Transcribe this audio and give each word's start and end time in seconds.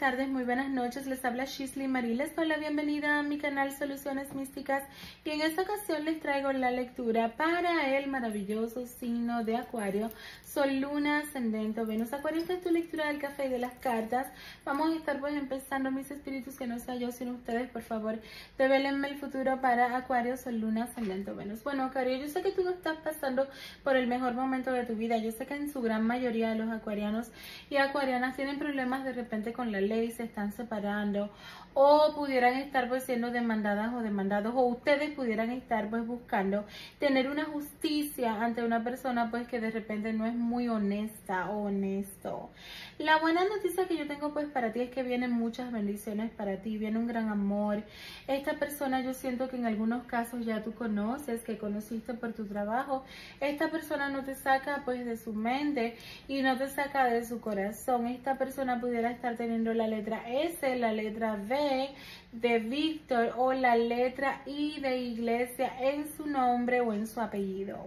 tardes, 0.00 0.30
muy 0.30 0.44
buenas 0.44 0.70
noches. 0.70 1.06
Les 1.06 1.22
habla 1.26 1.44
Shisley 1.44 1.86
Marie. 1.86 2.14
Les 2.14 2.34
doy 2.34 2.48
la 2.48 2.56
bienvenida 2.56 3.18
a 3.18 3.22
mi 3.22 3.36
canal 3.36 3.70
Soluciones 3.70 4.32
Místicas 4.32 4.82
y 5.26 5.30
en 5.30 5.42
esta 5.42 5.60
ocasión 5.60 6.06
les 6.06 6.20
traigo 6.20 6.50
la 6.52 6.70
lectura 6.70 7.36
para 7.36 7.94
el 7.98 8.08
maravilloso 8.08 8.86
signo 8.86 9.44
de 9.44 9.58
Acuario, 9.58 10.10
Sol, 10.42 10.80
Luna, 10.80 11.18
Ascendente, 11.18 11.84
Venus. 11.84 12.14
Acuario, 12.14 12.40
esta 12.40 12.54
es 12.54 12.62
tu 12.62 12.70
lectura 12.70 13.08
del 13.08 13.18
café 13.18 13.44
y 13.44 13.48
de 13.50 13.58
las 13.58 13.74
cartas. 13.74 14.28
Vamos 14.64 14.90
a 14.90 14.96
estar 14.96 15.20
pues 15.20 15.34
empezando 15.34 15.90
mis 15.90 16.10
espíritus 16.10 16.56
que 16.56 16.66
no 16.66 16.78
sea 16.78 16.94
yo 16.94 17.12
sino 17.12 17.32
ustedes, 17.32 17.68
por 17.68 17.82
favor. 17.82 18.18
Develenme 18.56 19.06
el 19.06 19.18
futuro 19.18 19.60
para 19.60 19.94
Acuario, 19.98 20.38
Sol, 20.38 20.60
Luna, 20.60 20.84
Ascendente, 20.84 21.30
Venus. 21.32 21.62
Bueno, 21.62 21.84
Acuario, 21.84 22.16
yo 22.16 22.28
sé 22.28 22.40
que 22.40 22.52
tú 22.52 22.64
no 22.64 22.70
estás 22.70 22.96
pasando 23.04 23.46
por 23.84 23.96
el 23.96 24.06
mejor 24.06 24.32
momento 24.32 24.72
de 24.72 24.86
tu 24.86 24.94
vida. 24.94 25.18
Yo 25.18 25.30
sé 25.30 25.44
que 25.44 25.56
en 25.56 25.70
su 25.70 25.82
gran 25.82 26.06
mayoría 26.06 26.48
de 26.48 26.54
los 26.56 26.70
acuarianos 26.70 27.28
y 27.68 27.76
acuarianas 27.76 28.34
tienen 28.34 28.58
problemas 28.58 29.04
de 29.04 29.12
repente 29.12 29.52
con 29.52 29.70
la 29.70 29.89
ley, 29.90 30.10
se 30.12 30.24
están 30.24 30.52
separando 30.52 31.30
o 31.74 32.12
pudieran 32.14 32.54
estar 32.54 32.88
pues 32.88 33.04
siendo 33.04 33.30
demandadas 33.30 33.94
o 33.94 34.00
demandados 34.02 34.54
o 34.56 34.62
ustedes 34.62 35.10
pudieran 35.12 35.50
estar 35.50 35.88
pues 35.88 36.04
buscando 36.06 36.64
tener 36.98 37.30
una 37.30 37.44
justicia 37.44 38.42
ante 38.42 38.64
una 38.64 38.82
persona 38.82 39.30
pues 39.30 39.46
que 39.46 39.60
de 39.60 39.70
repente 39.70 40.12
no 40.12 40.26
es 40.26 40.34
muy 40.34 40.68
honesta 40.68 41.50
o 41.50 41.66
honesto. 41.66 42.50
La 42.98 43.18
buena 43.18 43.44
noticia 43.44 43.86
que 43.86 43.96
yo 43.96 44.06
tengo 44.06 44.32
pues 44.32 44.48
para 44.48 44.72
ti 44.72 44.80
es 44.80 44.90
que 44.90 45.02
vienen 45.02 45.30
muchas 45.30 45.72
bendiciones 45.72 46.30
para 46.30 46.56
ti, 46.58 46.76
viene 46.76 46.98
un 46.98 47.06
gran 47.06 47.28
amor. 47.28 47.82
Esta 48.26 48.54
persona 48.54 49.00
yo 49.00 49.14
siento 49.14 49.48
que 49.48 49.56
en 49.56 49.66
algunos 49.66 50.04
casos 50.04 50.44
ya 50.44 50.62
tú 50.62 50.74
conoces, 50.74 51.42
que 51.42 51.56
conociste 51.56 52.14
por 52.14 52.32
tu 52.32 52.46
trabajo. 52.46 53.04
Esta 53.40 53.70
persona 53.70 54.10
no 54.10 54.24
te 54.24 54.34
saca 54.34 54.82
pues 54.84 55.06
de 55.06 55.16
su 55.16 55.32
mente 55.32 55.96
y 56.28 56.42
no 56.42 56.58
te 56.58 56.68
saca 56.68 57.04
de 57.04 57.24
su 57.24 57.40
corazón. 57.40 58.06
Esta 58.06 58.36
persona 58.36 58.80
pudiera 58.80 59.10
estar 59.10 59.36
teniendo 59.36 59.72
la 59.72 59.79
letra 59.86 60.22
S, 60.26 60.76
la 60.76 60.92
letra 60.92 61.34
V 61.34 61.90
de 62.32 62.58
Víctor 62.58 63.34
o 63.36 63.52
la 63.52 63.76
letra 63.76 64.42
I 64.46 64.80
de 64.80 64.98
iglesia 64.98 65.72
en 65.80 66.06
su 66.16 66.26
nombre 66.26 66.80
o 66.80 66.92
en 66.92 67.06
su 67.06 67.20
apellido. 67.20 67.86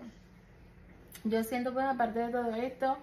Yo 1.24 1.44
siento 1.44 1.74
pues 1.74 1.86
aparte 1.86 2.20
de 2.20 2.32
todo 2.32 2.54
esto 2.56 2.98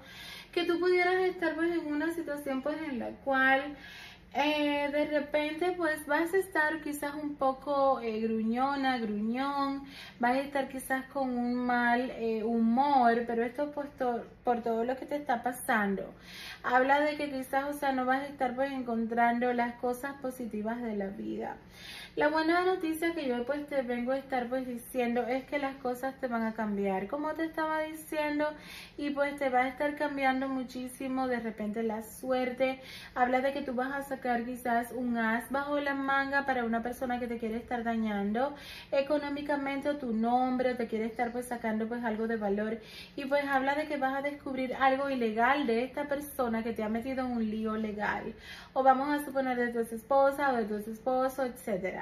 que 0.52 0.64
tú 0.64 0.78
pudieras 0.78 1.14
estar 1.22 1.54
pues 1.54 1.70
en 1.70 1.86
una 1.86 2.12
situación 2.12 2.62
pues 2.62 2.76
en 2.82 2.98
la 2.98 3.10
cual 3.24 3.76
eh, 4.32 4.88
de 4.92 5.06
repente 5.06 5.72
pues 5.76 6.06
vas 6.06 6.32
a 6.32 6.36
estar 6.38 6.80
quizás 6.82 7.14
un 7.14 7.34
poco 7.34 8.00
eh, 8.00 8.20
gruñona, 8.20 8.98
gruñón, 8.98 9.84
vas 10.20 10.36
a 10.36 10.40
estar 10.40 10.68
quizás 10.68 11.04
con 11.06 11.36
un 11.36 11.56
mal 11.56 12.10
eh, 12.12 12.44
humor, 12.44 13.24
pero 13.26 13.42
esto 13.42 13.72
pues 13.72 13.88
por 14.44 14.62
todo 14.62 14.84
lo 14.84 14.96
que 14.96 15.06
te 15.06 15.16
está 15.16 15.42
pasando. 15.42 16.14
Habla 16.62 17.00
de 17.00 17.16
que 17.16 17.30
quizás, 17.30 17.64
o 17.64 17.72
sea, 17.72 17.92
no 17.92 18.04
vas 18.04 18.22
a 18.22 18.26
estar 18.26 18.54
pues 18.54 18.70
encontrando 18.70 19.52
las 19.52 19.74
cosas 19.76 20.14
positivas 20.20 20.80
de 20.80 20.96
la 20.96 21.08
vida. 21.08 21.56
La 22.16 22.26
buena 22.26 22.64
noticia 22.64 23.14
que 23.14 23.28
yo 23.28 23.46
pues 23.46 23.68
te 23.68 23.82
vengo 23.82 24.10
a 24.10 24.18
estar 24.18 24.48
pues 24.48 24.66
diciendo 24.66 25.22
es 25.28 25.44
que 25.44 25.60
las 25.60 25.76
cosas 25.76 26.12
te 26.20 26.26
van 26.26 26.42
a 26.42 26.54
cambiar, 26.54 27.06
como 27.06 27.32
te 27.34 27.44
estaba 27.44 27.82
diciendo, 27.82 28.48
y 28.98 29.10
pues 29.10 29.36
te 29.36 29.48
va 29.48 29.60
a 29.60 29.68
estar 29.68 29.94
cambiando 29.94 30.48
muchísimo 30.48 31.28
de 31.28 31.38
repente 31.38 31.84
la 31.84 32.02
suerte. 32.02 32.80
Habla 33.14 33.40
de 33.42 33.52
que 33.52 33.62
tú 33.62 33.74
vas 33.74 33.92
a 33.92 34.02
sacar 34.02 34.44
quizás 34.44 34.90
un 34.90 35.18
as 35.18 35.48
bajo 35.52 35.78
la 35.78 35.94
manga 35.94 36.46
para 36.46 36.64
una 36.64 36.82
persona 36.82 37.20
que 37.20 37.28
te 37.28 37.38
quiere 37.38 37.56
estar 37.58 37.84
dañando 37.84 38.56
económicamente 38.90 39.88
o 39.88 39.96
tu 39.96 40.12
nombre 40.12 40.72
o 40.72 40.76
te 40.76 40.88
quiere 40.88 41.04
estar 41.06 41.30
pues 41.30 41.46
sacando 41.46 41.86
pues 41.86 42.02
algo 42.04 42.26
de 42.26 42.36
valor. 42.36 42.80
Y 43.14 43.26
pues 43.26 43.44
habla 43.46 43.76
de 43.76 43.86
que 43.86 43.98
vas 43.98 44.14
a 44.16 44.22
descubrir 44.22 44.74
algo 44.74 45.10
ilegal 45.10 45.64
de 45.68 45.84
esta 45.84 46.08
persona 46.08 46.64
que 46.64 46.72
te 46.72 46.82
ha 46.82 46.88
metido 46.88 47.24
en 47.24 47.32
un 47.32 47.50
lío 47.50 47.76
legal. 47.76 48.34
O 48.72 48.82
vamos 48.82 49.08
a 49.10 49.24
suponer 49.24 49.56
de 49.56 49.68
tu 49.68 49.78
esposa 49.94 50.52
o 50.52 50.56
de 50.56 50.64
tu 50.64 50.74
esposo, 50.90 51.44
etcétera. 51.44 51.99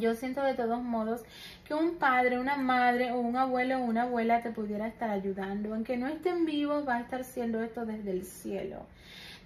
Yo 0.00 0.14
siento 0.14 0.42
de 0.42 0.54
todos 0.54 0.82
modos 0.82 1.22
que 1.64 1.74
un 1.74 1.96
padre, 1.96 2.38
una 2.38 2.56
madre 2.56 3.12
o 3.12 3.20
un 3.20 3.36
abuelo 3.36 3.78
o 3.78 3.84
una 3.84 4.02
abuela 4.02 4.42
te 4.42 4.50
pudiera 4.50 4.86
estar 4.86 5.10
ayudando. 5.10 5.74
Aunque 5.74 5.96
no 5.96 6.06
estén 6.08 6.44
vivos, 6.44 6.86
va 6.86 6.96
a 6.96 7.00
estar 7.00 7.24
siendo 7.24 7.62
esto 7.62 7.84
desde 7.86 8.10
el 8.10 8.24
cielo. 8.24 8.86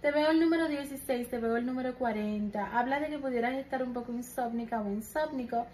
Te 0.01 0.13
veo 0.13 0.31
el 0.31 0.41
número 0.41 0.69
16, 0.69 1.29
te 1.29 1.39
veo 1.39 1.57
el 1.57 1.67
número 1.67 1.95
40. 1.95 2.79
Habla 2.79 3.01
de 3.01 3.09
que 3.09 3.19
pudieras 3.19 3.55
estar 3.55 3.83
un 3.83 3.93
poco 3.93 4.13
insómnica 4.13 4.81
o 4.81 4.91
insómnico 4.91 5.67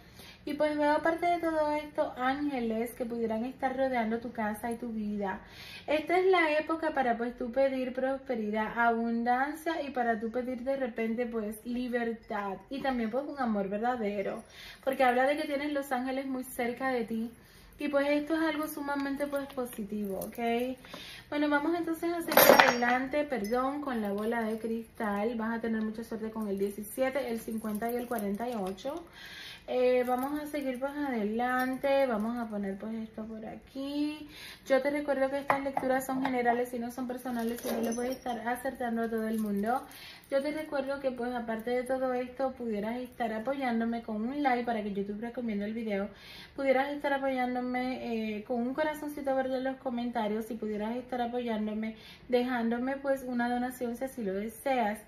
y 0.45 0.55
pues 0.55 0.77
veo 0.77 0.93
aparte 0.93 1.27
de 1.27 1.39
todo 1.39 1.73
esto 1.73 2.13
ángeles 2.17 2.93
que 2.95 3.05
pudieran 3.05 3.45
estar 3.45 3.77
rodeando 3.77 4.19
tu 4.19 4.33
casa 4.33 4.71
y 4.71 4.77
tu 4.77 4.89
vida. 4.89 5.41
Esta 5.87 6.19
es 6.19 6.27
la 6.27 6.59
época 6.59 6.93
para 6.93 7.17
pues 7.17 7.37
tú 7.37 7.53
pedir 7.53 7.93
prosperidad, 7.93 8.77
abundancia 8.77 9.83
y 9.83 9.91
para 9.91 10.19
tú 10.19 10.31
pedir 10.31 10.63
de 10.63 10.77
repente 10.77 11.27
pues 11.27 11.65
libertad 11.65 12.57
y 12.71 12.81
también 12.81 13.11
pues 13.11 13.25
un 13.27 13.39
amor 13.39 13.69
verdadero. 13.69 14.43
Porque 14.83 15.05
habla 15.05 15.27
de 15.27 15.37
que 15.37 15.47
tienes 15.47 15.73
los 15.73 15.93
ángeles 15.93 16.27
muy 16.27 16.45
cerca 16.45 16.91
de 16.91 17.05
ti. 17.05 17.31
Y 17.79 17.89
pues 17.89 18.07
esto 18.09 18.35
es 18.35 18.41
algo 18.43 18.69
sumamente 18.69 19.27
pues 19.27 19.47
positivo, 19.53 20.21
¿ok? 20.21 20.77
Bueno, 21.29 21.49
vamos 21.49 21.75
entonces 21.77 22.13
a 22.13 22.21
seguir 22.21 22.69
adelante, 22.69 23.25
perdón, 23.25 23.81
con 23.81 24.01
la 24.01 24.13
bola 24.13 24.43
de 24.43 24.59
cristal. 24.59 25.35
Vas 25.37 25.59
a 25.59 25.61
tener 25.61 25.83
mucha 25.83 26.05
suerte 26.05 26.31
con 26.31 26.47
el 26.47 26.59
17, 26.59 27.31
el 27.31 27.41
50 27.41 27.91
y 27.91 27.97
el 27.97 28.07
48. 28.07 29.05
Eh, 29.69 30.03
vamos 30.07 30.41
a 30.41 30.47
seguir 30.47 30.81
pues 30.81 30.93
adelante, 30.93 32.07
vamos 32.07 32.37
a 32.37 32.49
poner 32.49 32.77
pues 32.79 32.95
esto 32.95 33.25
por 33.25 33.47
aquí. 33.47 34.29
Yo 34.67 34.83
te 34.83 34.91
recuerdo 34.91 35.31
que 35.31 35.39
estas 35.39 35.63
lecturas 35.63 36.05
son 36.05 36.25
generales 36.25 36.75
y 36.75 36.81
no 36.81 36.91
son 36.91 37.07
personales 37.07 37.65
y 37.65 37.73
no 37.73 37.81
le 37.81 37.93
voy 37.93 38.07
a 38.09 38.11
estar 38.11 38.49
acertando 38.49 39.03
a 39.03 39.09
todo 39.09 39.29
el 39.29 39.39
mundo. 39.39 39.83
Yo 40.31 40.43
te 40.43 40.51
recuerdo 40.51 40.99
que 40.99 41.13
pues 41.13 41.33
aparte 41.33 41.71
de 41.71 41.85
todo 41.85 42.13
esto 42.13 42.53
pudieras 42.53 42.97
estar 42.97 43.33
apoyándome 43.33 44.03
con 44.03 44.27
un 44.29 44.43
like 44.43 44.65
para 44.65 44.83
que 44.83 44.93
YouTube 44.93 45.21
recomiende 45.21 45.65
el 45.65 45.75
video. 45.75 46.09
Pudieras 46.57 46.93
estar 46.93 47.13
apoyándome 47.13 48.39
eh, 48.39 48.45
con 48.45 48.61
un 48.61 48.75
corazoncito 48.75 49.35
verde 49.37 49.59
en 49.59 49.65
los 49.65 49.77
comentarios 49.77 50.51
y 50.51 50.55
pudieras 50.55 50.97
estar 50.97 51.23
apoyándome 51.23 51.97
dejándome 52.29 52.97
pues 52.97 53.23
una 53.23 53.49
donación 53.49 53.97
si 53.97 54.05
así 54.05 54.25
lo 54.25 54.35
deseas. 54.35 54.99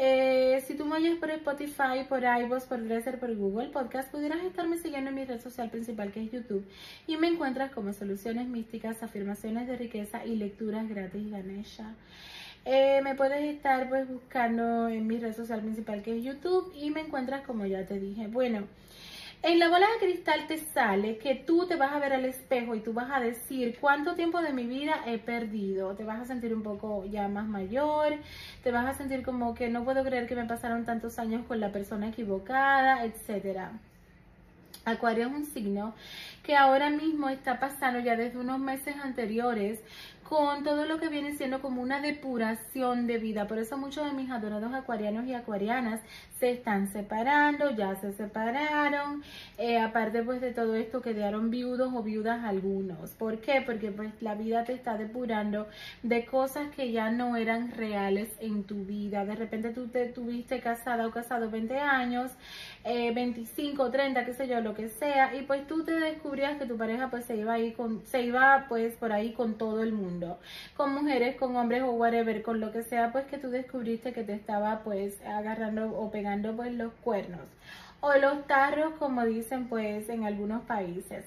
Eh, 0.00 0.62
si 0.64 0.74
tú 0.74 0.86
me 0.86 0.94
oyes 0.94 1.16
por 1.18 1.28
Spotify, 1.28 2.04
por 2.08 2.22
iVoox, 2.22 2.66
por 2.66 2.84
Dresser, 2.84 3.18
por 3.18 3.34
Google 3.34 3.70
Podcast, 3.70 4.08
pudieras 4.12 4.44
estarme 4.44 4.78
siguiendo 4.78 5.10
en 5.10 5.16
mi 5.16 5.24
red 5.24 5.40
social 5.40 5.70
principal 5.70 6.12
que 6.12 6.22
es 6.22 6.30
YouTube 6.30 6.64
y 7.08 7.16
me 7.16 7.26
encuentras 7.26 7.72
como 7.72 7.92
Soluciones 7.92 8.46
Místicas, 8.46 9.02
Afirmaciones 9.02 9.66
de 9.66 9.76
Riqueza 9.76 10.24
y 10.24 10.36
Lecturas 10.36 10.88
Gratis 10.88 11.28
Ganesha. 11.28 11.96
Eh, 12.64 13.00
me 13.02 13.16
puedes 13.16 13.42
estar 13.52 13.88
pues 13.88 14.06
buscando 14.06 14.86
en 14.86 15.04
mi 15.04 15.18
red 15.18 15.34
social 15.34 15.62
principal 15.62 16.00
que 16.02 16.16
es 16.16 16.22
YouTube 16.22 16.72
y 16.76 16.90
me 16.92 17.00
encuentras 17.00 17.44
como 17.44 17.66
ya 17.66 17.84
te 17.84 17.98
dije. 17.98 18.28
Bueno, 18.28 18.68
en 19.42 19.58
la 19.60 19.68
bola 19.68 19.86
de 19.92 20.06
cristal 20.06 20.46
te 20.48 20.58
sale 20.58 21.18
que 21.18 21.36
tú 21.36 21.66
te 21.66 21.76
vas 21.76 21.92
a 21.92 21.98
ver 21.98 22.12
al 22.12 22.24
espejo 22.24 22.74
y 22.74 22.80
tú 22.80 22.92
vas 22.92 23.10
a 23.10 23.20
decir 23.20 23.78
cuánto 23.80 24.14
tiempo 24.14 24.40
de 24.40 24.52
mi 24.52 24.66
vida 24.66 25.02
he 25.06 25.18
perdido. 25.18 25.94
Te 25.94 26.04
vas 26.04 26.20
a 26.20 26.24
sentir 26.24 26.52
un 26.52 26.62
poco 26.62 27.04
ya 27.06 27.28
más 27.28 27.46
mayor, 27.46 28.16
te 28.64 28.72
vas 28.72 28.86
a 28.86 28.94
sentir 28.94 29.22
como 29.22 29.54
que 29.54 29.68
no 29.68 29.84
puedo 29.84 30.02
creer 30.02 30.26
que 30.26 30.34
me 30.34 30.44
pasaron 30.44 30.84
tantos 30.84 31.18
años 31.18 31.46
con 31.46 31.60
la 31.60 31.70
persona 31.70 32.08
equivocada, 32.08 33.04
etcétera. 33.04 33.72
Acuario 34.84 35.26
es 35.26 35.32
un 35.32 35.44
signo 35.44 35.94
que 36.42 36.56
ahora 36.56 36.90
mismo 36.90 37.28
está 37.28 37.60
pasando 37.60 38.00
ya 38.00 38.16
desde 38.16 38.38
unos 38.38 38.58
meses 38.58 38.96
anteriores 39.02 39.80
con 40.28 40.62
todo 40.62 40.84
lo 40.84 41.00
que 41.00 41.08
viene 41.08 41.32
siendo 41.36 41.62
como 41.62 41.80
una 41.80 42.02
depuración 42.02 43.06
de 43.06 43.16
vida. 43.16 43.46
Por 43.46 43.58
eso 43.58 43.78
muchos 43.78 44.04
de 44.04 44.12
mis 44.12 44.30
adorados 44.30 44.74
acuarianos 44.74 45.26
y 45.26 45.32
acuarianas 45.32 46.00
se 46.38 46.50
están 46.50 46.88
separando, 46.88 47.70
ya 47.70 47.96
se 47.96 48.12
separaron. 48.12 49.22
Eh, 49.56 49.78
aparte 49.78 50.22
pues 50.22 50.42
de 50.42 50.52
todo 50.52 50.74
esto 50.74 51.00
quedaron 51.00 51.50
viudos 51.50 51.94
o 51.94 52.02
viudas 52.02 52.44
algunos. 52.44 53.12
¿Por 53.12 53.40
qué? 53.40 53.62
Porque 53.64 53.90
pues 53.90 54.10
la 54.20 54.34
vida 54.34 54.64
te 54.64 54.74
está 54.74 54.98
depurando 54.98 55.66
de 56.02 56.26
cosas 56.26 56.68
que 56.76 56.92
ya 56.92 57.10
no 57.10 57.36
eran 57.36 57.72
reales 57.72 58.28
en 58.40 58.64
tu 58.64 58.84
vida. 58.84 59.24
De 59.24 59.34
repente 59.34 59.70
tú 59.70 59.88
te 59.88 60.06
tuviste 60.10 60.60
casada 60.60 61.06
o 61.06 61.10
casado 61.10 61.48
20 61.50 61.78
años, 61.78 62.32
25, 62.84 63.90
30, 63.90 64.26
qué 64.26 64.34
sé 64.34 64.46
yo, 64.46 64.60
lo 64.60 64.74
que 64.74 64.88
sea. 64.90 65.34
Y 65.34 65.42
pues 65.42 65.66
tú 65.66 65.84
te 65.84 65.92
descubrías 65.92 66.58
que 66.58 66.66
tu 66.66 66.76
pareja 66.76 67.08
pues 67.08 67.24
se 67.24 67.36
iba 67.36 67.54
ahí 67.54 67.72
con, 67.72 68.04
se 68.04 68.22
iba 68.22 68.66
pues 68.68 68.94
por 68.96 69.12
ahí 69.12 69.32
con 69.32 69.56
todo 69.56 69.82
el 69.82 69.92
mundo 69.92 70.17
con 70.76 70.94
mujeres, 70.94 71.36
con 71.36 71.56
hombres 71.56 71.82
o 71.82 71.92
whatever, 71.92 72.42
con 72.42 72.60
lo 72.60 72.72
que 72.72 72.82
sea, 72.82 73.12
pues 73.12 73.26
que 73.26 73.38
tú 73.38 73.50
descubriste 73.50 74.12
que 74.12 74.24
te 74.24 74.32
estaba 74.34 74.80
pues 74.84 75.20
agarrando 75.22 75.90
o 75.98 76.10
pegando 76.10 76.54
pues 76.56 76.72
los 76.72 76.92
cuernos 77.04 77.46
o 78.00 78.14
los 78.14 78.46
tarros 78.46 78.94
como 78.98 79.24
dicen 79.24 79.68
pues 79.68 80.08
en 80.08 80.24
algunos 80.24 80.62
países. 80.62 81.24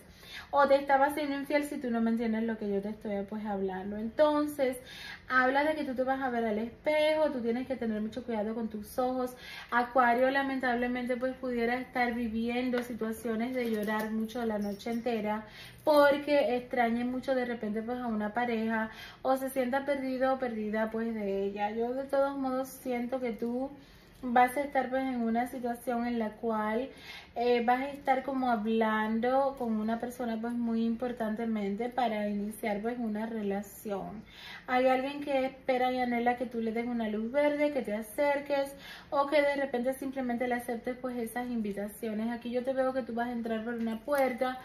O 0.52 0.68
te 0.68 0.76
estaba 0.76 1.08
haciendo 1.08 1.36
infiel 1.36 1.64
si 1.64 1.78
tú 1.78 1.90
no 1.90 2.02
me 2.02 2.12
entiendes 2.12 2.44
lo 2.44 2.58
que 2.58 2.70
yo 2.70 2.82
te 2.82 2.90
estoy 2.90 3.24
pues 3.28 3.46
hablando. 3.46 3.98
Entonces, 3.98 4.78
habla 5.30 5.64
de 5.64 5.76
que 5.76 5.86
tú 5.86 5.96
te 5.96 6.04
vas 6.04 6.22
a 6.22 6.30
ver 6.30 6.44
al 6.46 6.58
espejo, 6.60 7.32
tú 7.32 7.40
tienes 7.40 7.68
que 7.68 7.78
tener 7.78 8.02
mucho 8.02 8.24
cuidado 8.24 8.54
con 8.54 8.68
tus 8.68 9.00
ojos. 9.00 9.36
Acuario 9.72 10.30
lamentablemente 10.30 11.16
pues 11.16 11.34
pudiera 11.36 11.76
estar 11.76 12.14
viviendo 12.14 12.84
situaciones 12.84 13.56
de 13.56 13.72
llorar 13.72 14.12
mucho 14.12 14.46
la 14.46 14.60
noche 14.60 14.92
entera 14.92 15.46
porque 15.86 16.58
extrañe 16.58 17.06
mucho 17.06 17.34
de 17.34 17.46
repente 17.46 17.82
pues 17.82 18.00
a 18.00 18.08
una 18.08 18.34
pareja 18.34 18.92
o 19.22 19.38
se 19.38 19.50
sienta 19.50 19.86
perdido 19.86 20.34
o 20.34 20.40
perdida 20.40 20.92
pues 20.92 21.16
de 21.16 21.46
ella. 21.46 21.72
Yo 21.72 21.94
de 21.94 22.04
todos 22.04 22.38
modos 22.38 22.68
siento 22.68 23.20
que 23.22 23.32
tú 23.32 23.72
vas 24.22 24.56
a 24.58 24.62
estar 24.62 24.90
pues 24.90 25.04
en 25.04 25.22
una 25.22 25.48
situación 25.48 26.06
en 26.06 26.20
la 26.20 26.32
cual 26.32 26.90
eh, 27.36 27.64
vas 27.66 27.82
a 27.82 27.90
estar 27.90 28.24
como 28.24 28.52
hablando 28.52 29.56
con 29.58 29.74
una 29.74 30.00
persona 30.00 30.38
pues 30.40 30.54
muy 30.54 30.86
importantemente 30.86 31.90
para 31.90 32.28
iniciar 32.30 32.82
pues 32.82 32.98
una 33.00 33.26
relación. 33.26 34.24
Hay 34.68 34.88
alguien 34.88 35.24
que 35.24 35.46
espera 35.46 35.92
y 35.92 36.00
anhela 36.00 36.38
que 36.38 36.46
tú 36.46 36.60
le 36.62 36.72
des 36.72 36.86
una 36.86 37.10
luz 37.10 37.32
verde, 37.32 37.72
que 37.72 37.82
te 37.82 37.96
acerques 37.96 38.76
o 39.10 39.28
que 39.28 39.42
de 39.42 39.56
repente 39.56 39.94
simplemente 39.94 40.48
le 40.48 40.56
aceptes 40.56 40.98
pues 41.02 41.18
esas 41.18 41.48
invitaciones. 41.50 42.30
Aquí 42.32 42.52
yo 42.52 42.64
te 42.64 42.74
veo 42.74 42.94
que 42.94 43.02
tú 43.02 43.14
vas 43.14 43.28
a 43.28 43.32
entrar 43.32 43.64
por 43.64 43.74
una 43.74 44.00
puerta 44.00 44.60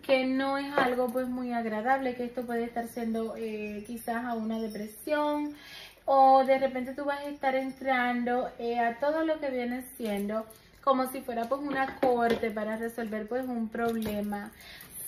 que 0.00 0.24
no 0.24 0.56
es 0.56 0.72
algo 0.76 1.08
pues 1.08 1.28
muy 1.28 1.52
agradable, 1.52 2.14
que 2.14 2.24
esto 2.24 2.46
puede 2.46 2.64
estar 2.64 2.86
siendo 2.88 3.36
eh, 3.36 3.84
quizás 3.86 4.24
a 4.24 4.34
una 4.34 4.58
depresión, 4.58 5.54
o 6.04 6.44
de 6.44 6.58
repente 6.58 6.94
tú 6.94 7.04
vas 7.04 7.20
a 7.20 7.28
estar 7.28 7.54
entrando 7.54 8.50
eh, 8.58 8.78
a 8.78 8.98
todo 8.98 9.24
lo 9.24 9.40
que 9.40 9.50
viene 9.50 9.82
siendo 9.96 10.46
como 10.82 11.06
si 11.06 11.20
fuera 11.20 11.44
pues 11.44 11.60
una 11.62 11.96
corte 12.00 12.50
para 12.50 12.76
resolver 12.76 13.28
pues 13.28 13.46
un 13.46 13.68
problema. 13.68 14.50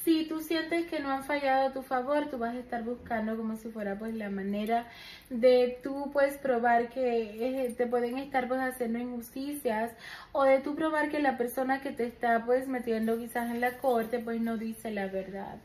Si 0.04 0.26
tú 0.26 0.40
sientes 0.40 0.84
que 0.90 1.00
no 1.00 1.10
han 1.10 1.24
fallado 1.24 1.68
a 1.68 1.72
tu 1.72 1.80
favor, 1.80 2.26
tú 2.26 2.36
vas 2.36 2.54
a 2.54 2.58
estar 2.58 2.82
buscando 2.82 3.38
como 3.38 3.56
si 3.56 3.70
fuera 3.70 3.98
pues 3.98 4.14
la 4.14 4.28
manera 4.28 4.86
de 5.30 5.78
tú 5.82 6.10
pues 6.12 6.36
probar 6.36 6.90
que 6.90 7.64
eh, 7.64 7.74
te 7.74 7.86
pueden 7.86 8.18
estar 8.18 8.46
pues 8.46 8.60
haciendo 8.60 8.98
injusticias 8.98 9.92
o 10.32 10.44
de 10.44 10.60
tú 10.60 10.74
probar 10.74 11.08
que 11.08 11.20
la 11.20 11.38
persona 11.38 11.80
que 11.80 11.90
te 11.90 12.04
está 12.04 12.44
pues 12.44 12.68
metiendo 12.68 13.16
quizás 13.16 13.50
en 13.50 13.62
la 13.62 13.78
corte 13.78 14.18
pues 14.18 14.42
no 14.42 14.58
dice 14.58 14.90
la 14.90 15.06
verdad. 15.06 15.56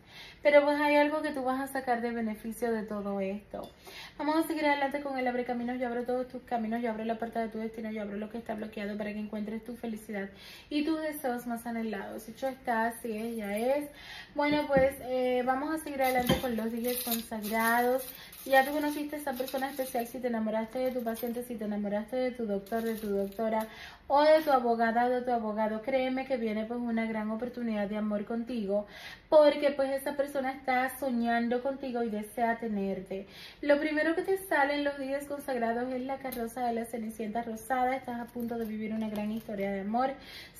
Pero 0.41 0.63
pues 0.63 0.79
hay 0.79 0.95
algo 0.95 1.21
que 1.21 1.31
tú 1.31 1.43
vas 1.43 1.59
a 1.59 1.67
sacar 1.67 1.99
de 1.99 2.11
beneficio 2.11 2.71
de 2.71 2.83
todo 2.83 3.19
esto. 3.19 3.69
Vamos 4.19 4.35
a 4.35 4.43
seguir 4.49 4.65
adelante 4.65 4.99
con 4.99 5.17
el 5.17 5.25
abre 5.29 5.45
caminos. 5.45 5.79
Yo 5.79 5.87
abro 5.87 6.03
todos 6.03 6.27
tus 6.27 6.41
caminos, 6.43 6.81
yo 6.81 6.89
abro 6.89 7.05
la 7.05 7.17
puerta 7.17 7.39
de 7.39 7.47
tu 7.47 7.57
destino, 7.57 7.89
yo 7.89 8.01
abro 8.01 8.17
lo 8.17 8.29
que 8.29 8.37
está 8.37 8.53
bloqueado 8.53 8.97
para 8.97 9.13
que 9.13 9.19
encuentres 9.19 9.63
tu 9.63 9.77
felicidad 9.77 10.27
y 10.69 10.83
tus 10.83 11.01
deseos 11.01 11.47
más 11.47 11.65
anhelados. 11.65 12.27
Hecho 12.27 12.49
está, 12.49 12.87
así 12.87 13.15
es, 13.15 13.37
ya 13.37 13.57
es. 13.57 13.89
Bueno, 14.35 14.65
pues 14.67 14.93
eh, 15.03 15.41
vamos 15.45 15.73
a 15.73 15.81
seguir 15.81 16.03
adelante 16.03 16.37
con 16.41 16.57
los 16.57 16.69
días 16.69 16.97
consagrados. 17.05 18.03
Ya 18.49 18.65
tú 18.65 18.71
conociste 18.71 19.15
a 19.15 19.19
esa 19.19 19.33
persona 19.33 19.69
especial, 19.69 20.07
si 20.07 20.17
te 20.17 20.25
enamoraste 20.25 20.79
de 20.79 20.91
tu 20.91 21.03
paciente, 21.03 21.43
si 21.43 21.53
te 21.53 21.65
enamoraste 21.65 22.15
de 22.15 22.31
tu 22.31 22.47
doctor, 22.47 22.81
de 22.81 22.95
tu 22.95 23.07
doctora 23.07 23.67
o 24.07 24.23
de 24.23 24.41
tu 24.41 24.51
abogada 24.51 25.05
o 25.05 25.09
de 25.11 25.21
tu 25.21 25.29
abogado, 25.29 25.83
créeme 25.83 26.25
que 26.25 26.37
viene 26.37 26.65
pues 26.65 26.79
una 26.79 27.05
gran 27.05 27.29
oportunidad 27.29 27.87
de 27.87 27.97
amor 27.97 28.25
contigo 28.25 28.87
porque 29.29 29.69
pues 29.69 29.91
esa 29.91 30.17
persona 30.17 30.51
está 30.51 30.97
soñando 30.97 31.61
contigo 31.61 32.01
y 32.01 32.09
desea 32.09 32.57
tenerte. 32.57 33.27
Lo 33.61 33.79
primero 33.79 34.15
que 34.15 34.23
te 34.23 34.39
sale 34.39 34.73
en 34.73 34.83
los 34.83 34.97
días 34.97 35.25
consagrados 35.25 35.93
es 35.93 36.01
la 36.01 36.17
carroza 36.17 36.65
de 36.65 36.73
la 36.73 36.85
Cenicienta 36.85 37.43
Rosada, 37.43 37.95
estás 37.95 38.19
a 38.19 38.25
punto 38.25 38.57
de 38.57 38.65
vivir 38.65 38.95
una 38.95 39.09
gran 39.09 39.31
historia 39.31 39.71
de 39.71 39.81
amor. 39.81 40.09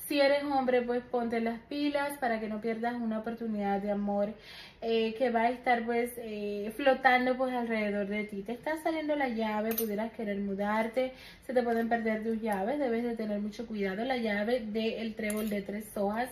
Si 0.10 0.20
eres 0.20 0.44
hombre, 0.44 0.82
pues 0.82 1.04
ponte 1.04 1.40
las 1.40 1.60
pilas 1.70 2.18
para 2.18 2.40
que 2.40 2.50
no 2.50 2.62
pierdas 2.62 2.96
una 2.96 3.20
oportunidad 3.20 3.80
de 3.80 3.92
amor 3.92 4.34
eh, 4.82 5.14
que 5.20 5.30
va 5.30 5.42
a 5.42 5.50
estar 5.52 5.86
pues 5.86 6.10
eh, 6.18 6.74
flotando 6.76 7.38
pues 7.38 7.54
alrededor 7.54 8.08
de 8.08 8.24
ti. 8.24 8.42
Te 8.42 8.54
está 8.54 8.82
saliendo 8.82 9.16
la 9.16 9.30
llave, 9.30 9.76
pudieras 9.76 10.12
querer 10.14 10.40
mudarte, 10.40 11.14
se 11.46 11.54
te 11.54 11.62
pueden 11.62 11.90
perder 11.90 12.24
tus 12.24 12.42
llaves, 12.42 12.80
debes 12.80 13.04
de 13.04 13.16
tener 13.16 13.40
mucho 13.40 13.68
cuidado. 13.68 14.04
La 14.04 14.18
llave 14.18 14.62
del 14.62 15.14
trébol 15.14 15.48
de 15.48 15.62
tres 15.62 15.96
hojas. 15.96 16.32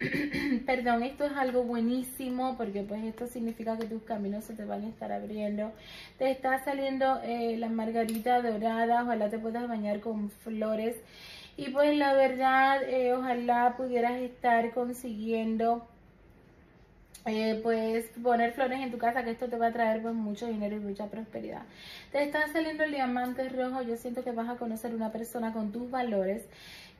Perdón, 0.66 1.04
esto 1.04 1.26
es 1.26 1.36
algo 1.36 1.62
buenísimo 1.62 2.56
porque 2.56 2.82
pues 2.82 3.04
esto 3.04 3.28
significa 3.28 3.78
que 3.78 3.86
tus 3.86 4.02
caminos 4.02 4.42
se 4.42 4.54
te 4.54 4.64
van 4.64 4.82
a 4.82 4.88
estar 4.88 5.12
abriendo. 5.12 5.70
Te 6.18 6.32
está 6.32 6.64
saliendo 6.64 7.20
eh, 7.22 7.56
la 7.58 7.68
margarita 7.68 8.42
dorada, 8.42 9.04
ojalá 9.04 9.30
te 9.30 9.38
puedas 9.38 9.68
bañar 9.68 10.00
con 10.00 10.30
flores 10.30 10.96
y 11.56 11.70
pues 11.70 11.96
la 11.96 12.14
verdad, 12.14 12.82
eh, 12.82 13.12
ojalá 13.14 13.76
pudieras 13.76 14.20
estar 14.20 14.72
consiguiendo 14.72 15.86
eh, 17.26 17.58
pues 17.62 18.04
poner 18.22 18.52
flores 18.52 18.80
en 18.80 18.90
tu 18.90 18.98
casa 18.98 19.24
que 19.24 19.30
esto 19.30 19.48
te 19.48 19.56
va 19.56 19.68
a 19.68 19.72
traer 19.72 20.02
pues 20.02 20.14
mucho 20.14 20.46
dinero 20.46 20.76
y 20.76 20.80
mucha 20.80 21.06
prosperidad. 21.06 21.62
Te 22.12 22.22
está 22.22 22.46
saliendo 22.48 22.84
el 22.84 22.92
diamante 22.92 23.48
rojo, 23.48 23.80
yo 23.82 23.96
siento 23.96 24.22
que 24.22 24.32
vas 24.32 24.48
a 24.50 24.56
conocer 24.56 24.94
una 24.94 25.10
persona 25.10 25.52
con 25.52 25.72
tus 25.72 25.90
valores 25.90 26.42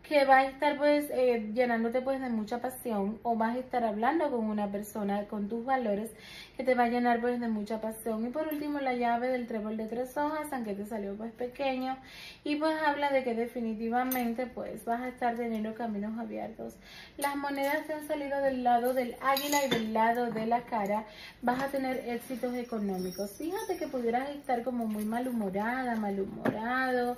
que 0.09 0.27
va 0.27 0.39
a 0.39 0.45
estar 0.45 0.77
pues 0.77 1.07
eh, 1.11 1.51
llenándote 1.55 2.03
pues 2.03 2.21
de 2.21 2.29
mucha 2.29 2.61
pasión 2.61 3.19
o 3.23 3.37
vas 3.37 3.57
a 3.57 3.59
estar 3.59 3.85
hablando 3.85 4.31
con 4.31 4.45
una 4.45 4.71
persona 4.71 5.25
con 5.25 5.49
tus 5.49 5.65
valores 5.65 6.11
que 6.59 6.63
te 6.63 6.75
va 6.75 6.85
a 6.85 6.89
llenar 6.89 7.23
pues 7.23 7.41
de 7.41 7.49
mucha 7.49 7.81
pasión. 7.81 8.27
Y 8.27 8.29
por 8.29 8.47
último 8.49 8.81
la 8.81 8.93
llave 8.93 9.29
del 9.29 9.47
trébol 9.47 9.79
de 9.79 9.87
tres 9.87 10.17
hojas 10.19 10.53
aunque 10.53 10.75
te 10.75 10.85
salió 10.85 11.17
pues 11.17 11.33
pequeño. 11.33 11.97
Y 12.45 12.57
pues 12.57 12.77
habla 12.87 13.11
de 13.11 13.25
que 13.25 13.35
definitivamente 13.35 14.47
pues 14.47 14.85
vas 14.85 15.01
a 15.01 15.09
estar 15.09 15.37
teniendo 15.37 15.75
caminos 15.75 16.19
abiertos. 16.19 16.75
Las 17.17 17.35
monedas 17.37 17.87
te 17.87 17.95
han 17.95 18.07
salido 18.07 18.41
del 18.43 18.63
lado 18.63 18.93
del 18.93 19.17
águila 19.23 19.65
y 19.65 19.71
del 19.71 19.95
lado 19.95 20.31
de 20.31 20.47
la 20.47 20.61
cara. 20.63 21.05
Vas 21.41 21.63
a 21.63 21.69
tener 21.69 22.07
éxitos 22.11 22.55
económicos. 22.55 23.31
Fíjate 23.39 23.79
que 23.79 23.87
pudieras 23.87 24.29
estar 24.29 24.63
como 24.65 24.87
muy 24.87 25.07
malhumorada 25.07 25.97
malhumorado 25.97 27.17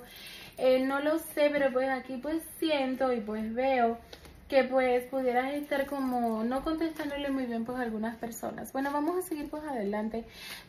eh, 0.57 0.79
no 0.79 0.99
lo 0.99 1.19
sé, 1.19 1.49
pero 1.51 1.71
pues 1.71 1.87
aquí 1.89 2.17
pues 2.17 2.43
siento 2.59 3.13
y 3.13 3.21
pues 3.21 3.53
veo 3.53 3.97
que 4.47 4.63
pues 4.63 5.03
pudieras 5.05 5.53
estar 5.53 5.85
como 5.87 6.43
no 6.43 6.63
contestándole 6.63 7.29
muy 7.29 7.45
bien 7.45 7.65
pues 7.65 7.77
algunas 7.79 8.15
personas. 8.15 8.71
Bueno, 8.71 8.91
vamos 8.91 9.17
a 9.17 9.27
seguir 9.27 9.49
pues 9.49 9.63
adelante 9.63 10.23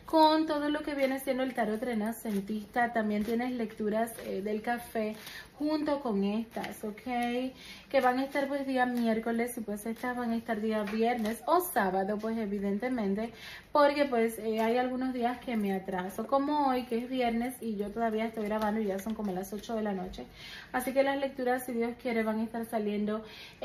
con 0.05 0.47
todo 0.47 0.69
lo 0.69 0.81
que 0.81 0.95
viene 0.95 1.19
siendo 1.19 1.43
el 1.43 1.53
tarot 1.53 1.81
renacentista. 1.81 2.91
También 2.91 3.23
tienes 3.23 3.51
lecturas 3.51 4.11
eh, 4.25 4.41
del 4.41 4.61
café 4.61 5.15
junto 5.59 5.99
con 5.99 6.23
estas, 6.23 6.83
¿ok? 6.85 7.03
Que 7.89 8.01
van 8.01 8.19
a 8.19 8.23
estar 8.23 8.47
pues 8.47 8.65
día 8.65 8.85
miércoles 8.85 9.57
y 9.57 9.61
pues 9.61 9.85
estas 9.85 10.15
van 10.15 10.31
a 10.31 10.37
estar 10.37 10.61
día 10.61 10.83
viernes 10.83 11.43
o 11.45 11.59
sábado, 11.59 12.17
pues 12.17 12.37
evidentemente, 12.37 13.33
porque 13.73 14.05
pues 14.05 14.39
eh, 14.39 14.61
hay 14.61 14.77
algunos 14.77 15.13
días 15.13 15.37
que 15.39 15.57
me 15.57 15.73
atraso, 15.73 16.27
como 16.27 16.69
hoy 16.69 16.83
que 16.83 16.99
es 16.99 17.09
viernes 17.09 17.55
y 17.59 17.75
yo 17.75 17.91
todavía 17.91 18.25
estoy 18.25 18.45
grabando 18.45 18.79
y 18.79 18.85
ya 18.85 18.99
son 18.99 19.15
como 19.15 19.33
las 19.33 19.51
8 19.51 19.75
de 19.75 19.83
la 19.83 19.91
noche. 19.91 20.25
Así 20.71 20.93
que 20.93 21.03
las 21.03 21.17
lecturas, 21.17 21.65
si 21.65 21.73
Dios 21.73 21.91
quiere, 22.01 22.23
van 22.23 22.39
a 22.39 22.43
estar 22.43 22.65
saliendo 22.65 23.23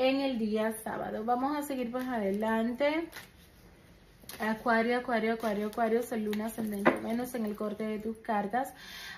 en 0.08 0.20
el 0.20 0.38
día 0.38 0.74
sábado. 0.84 1.24
Vamos 1.24 1.56
a 1.56 1.62
seguir 1.62 1.90
pues 1.90 2.06
adelante. 2.06 3.08
Acuario, 4.40 4.98
Acuario, 4.98 5.34
Acuario, 5.34 5.68
Acuario, 5.68 6.02
Sol, 6.02 6.24
Luna, 6.24 6.46
Ascendente, 6.46 6.90
menos 7.02 7.34
en 7.34 7.44
el 7.44 7.54
corte 7.54 7.84
de 7.84 7.98
tus 7.98 8.16
cartas. 8.18 8.72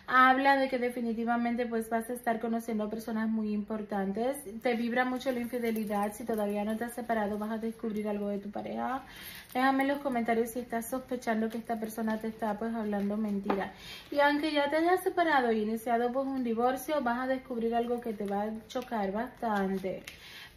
Habla 0.06 0.56
de 0.56 0.68
que 0.68 0.78
definitivamente 0.78 1.66
pues 1.66 1.88
vas 1.88 2.08
a 2.10 2.12
estar 2.12 2.38
conociendo 2.38 2.84
a 2.84 2.90
personas 2.90 3.28
muy 3.28 3.52
importantes. 3.52 4.36
Te 4.62 4.74
vibra 4.74 5.04
mucho 5.04 5.32
la 5.32 5.40
infidelidad. 5.40 6.12
Si 6.12 6.24
todavía 6.24 6.64
no 6.64 6.76
te 6.76 6.84
has 6.84 6.92
separado, 6.92 7.38
vas 7.38 7.50
a 7.50 7.58
descubrir 7.58 8.06
algo 8.08 8.28
de 8.28 8.38
tu 8.38 8.50
pareja. 8.50 9.02
Déjame 9.54 9.84
en 9.84 9.88
los 9.88 9.98
comentarios 9.98 10.50
si 10.50 10.60
estás 10.60 10.86
sospechando 10.86 11.48
que 11.48 11.58
esta 11.58 11.80
persona 11.80 12.18
te 12.20 12.28
está 12.28 12.58
pues 12.58 12.74
hablando 12.74 13.16
mentira. 13.16 13.72
Y 14.10 14.20
aunque 14.20 14.52
ya 14.52 14.68
te 14.70 14.76
hayas 14.76 15.02
separado 15.02 15.50
y 15.50 15.62
iniciado 15.62 16.12
pues 16.12 16.26
un 16.26 16.44
divorcio, 16.44 17.00
vas 17.02 17.20
a 17.20 17.26
descubrir 17.26 17.74
algo 17.74 18.00
que 18.00 18.12
te 18.12 18.26
va 18.26 18.42
a 18.42 18.68
chocar 18.68 19.12
bastante. 19.12 20.04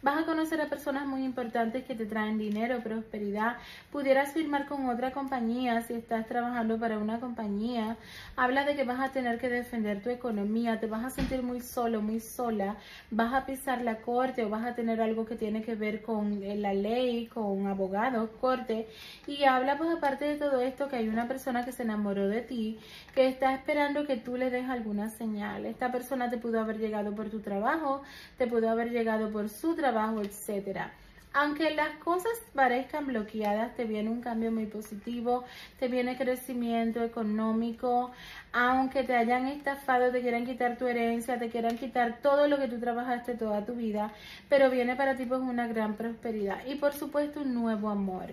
Vas 0.02 0.16
a 0.16 0.24
conocer 0.24 0.62
a 0.62 0.70
personas 0.70 1.06
muy 1.06 1.24
importantes 1.24 1.84
que 1.84 1.94
te 1.94 2.06
traen 2.06 2.38
dinero, 2.38 2.80
prosperidad. 2.82 3.58
Pudieras 3.92 4.32
firmar 4.32 4.66
con 4.66 4.88
otra 4.88 5.10
compañía 5.10 5.82
si 5.82 5.92
estás 5.92 6.26
trabajando 6.26 6.78
para 6.78 6.96
una 6.98 7.20
compañía. 7.20 7.98
Habla 8.34 8.64
de 8.64 8.76
que 8.76 8.84
vas 8.84 8.98
a 8.98 9.12
tener 9.12 9.38
que 9.38 9.50
defender 9.50 10.02
tu 10.02 10.08
economía, 10.08 10.80
te 10.80 10.86
vas 10.86 11.04
a 11.04 11.10
sentir 11.10 11.42
muy 11.42 11.60
solo, 11.60 12.00
muy 12.00 12.18
sola. 12.18 12.76
Vas 13.10 13.34
a 13.34 13.44
pisar 13.44 13.82
la 13.82 13.96
corte 13.96 14.42
o 14.42 14.48
vas 14.48 14.64
a 14.64 14.74
tener 14.74 15.02
algo 15.02 15.26
que 15.26 15.36
tiene 15.36 15.60
que 15.60 15.74
ver 15.74 16.00
con 16.00 16.42
eh, 16.42 16.56
la 16.56 16.72
ley, 16.72 17.26
con 17.26 17.66
abogados, 17.66 18.30
corte. 18.40 18.88
Y 19.26 19.44
habla 19.44 19.76
pues 19.76 19.90
aparte 19.90 20.24
de 20.24 20.36
todo 20.36 20.62
esto 20.62 20.88
que 20.88 20.96
hay 20.96 21.08
una 21.10 21.28
persona 21.28 21.66
que 21.66 21.72
se 21.72 21.82
enamoró 21.82 22.26
de 22.26 22.40
ti, 22.40 22.78
que 23.14 23.28
está 23.28 23.52
esperando 23.52 24.06
que 24.06 24.16
tú 24.16 24.38
le 24.38 24.48
des 24.48 24.70
alguna 24.70 25.10
señal. 25.10 25.66
Esta 25.66 25.92
persona 25.92 26.30
te 26.30 26.38
pudo 26.38 26.58
haber 26.58 26.78
llegado 26.78 27.14
por 27.14 27.28
tu 27.28 27.40
trabajo, 27.40 28.00
te 28.38 28.46
pudo 28.46 28.70
haber 28.70 28.92
llegado 28.92 29.30
por 29.30 29.50
su 29.50 29.74
trabajo 29.74 29.89
etcétera. 30.22 30.92
Aunque 31.32 31.70
las 31.70 31.90
cosas 31.98 32.32
parezcan 32.54 33.06
bloqueadas, 33.06 33.76
te 33.76 33.84
viene 33.84 34.10
un 34.10 34.20
cambio 34.20 34.50
muy 34.50 34.66
positivo, 34.66 35.44
te 35.78 35.86
viene 35.86 36.16
crecimiento 36.16 37.04
económico. 37.04 38.10
aunque 38.52 39.04
te 39.04 39.14
hayan 39.14 39.46
estafado, 39.46 40.10
te 40.10 40.22
quieran 40.22 40.44
quitar 40.44 40.76
tu 40.76 40.88
herencia, 40.88 41.38
te 41.38 41.48
quieran 41.48 41.78
quitar 41.78 42.18
todo 42.20 42.48
lo 42.48 42.58
que 42.58 42.66
tú 42.66 42.80
trabajaste 42.80 43.34
toda 43.34 43.64
tu 43.64 43.74
vida, 43.74 44.12
pero 44.48 44.70
viene 44.70 44.96
para 44.96 45.16
ti 45.16 45.24
pues 45.24 45.40
una 45.40 45.68
gran 45.68 45.94
prosperidad 45.94 46.58
y 46.66 46.74
por 46.74 46.92
supuesto 46.94 47.42
un 47.42 47.54
nuevo 47.54 47.90
amor. 47.90 48.30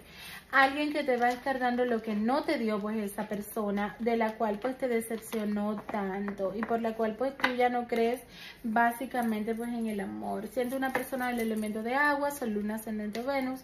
Alguien 0.51 0.94
que 0.94 1.04
te 1.04 1.18
va 1.18 1.25
a 1.25 1.32
estar 1.32 1.60
dando 1.60 1.84
lo 1.84 2.01
que 2.01 2.16
no 2.16 2.44
te 2.44 2.58
dio 2.58 2.80
pues 2.80 2.96
esa 2.96 3.27
persona, 3.27 3.98
de 4.00 4.16
la 4.16 4.36
cual 4.36 4.60
pues 4.60 4.77
te 4.77 4.88
decepcionó 4.88 5.75
tanto 5.92 6.54
y 6.56 6.62
por 6.62 6.82
la 6.82 6.94
cual 6.94 7.16
pues 7.16 7.36
tú 7.38 7.54
ya 7.54 7.68
no 7.68 7.86
crees 7.86 8.22
básicamente 8.63 9.54
pues 9.54 9.70
en 9.70 9.88
el 9.88 10.00
amor. 10.00 10.48
Siento 10.48 10.77
una 10.77 10.94
persona 10.94 11.27
del 11.27 11.42
elemento 11.42 11.84
de 11.84 11.96
agua, 11.96 12.32
sol, 12.32 12.51
luna, 12.54 12.75
ascendente, 12.75 13.24
Venus, 13.24 13.60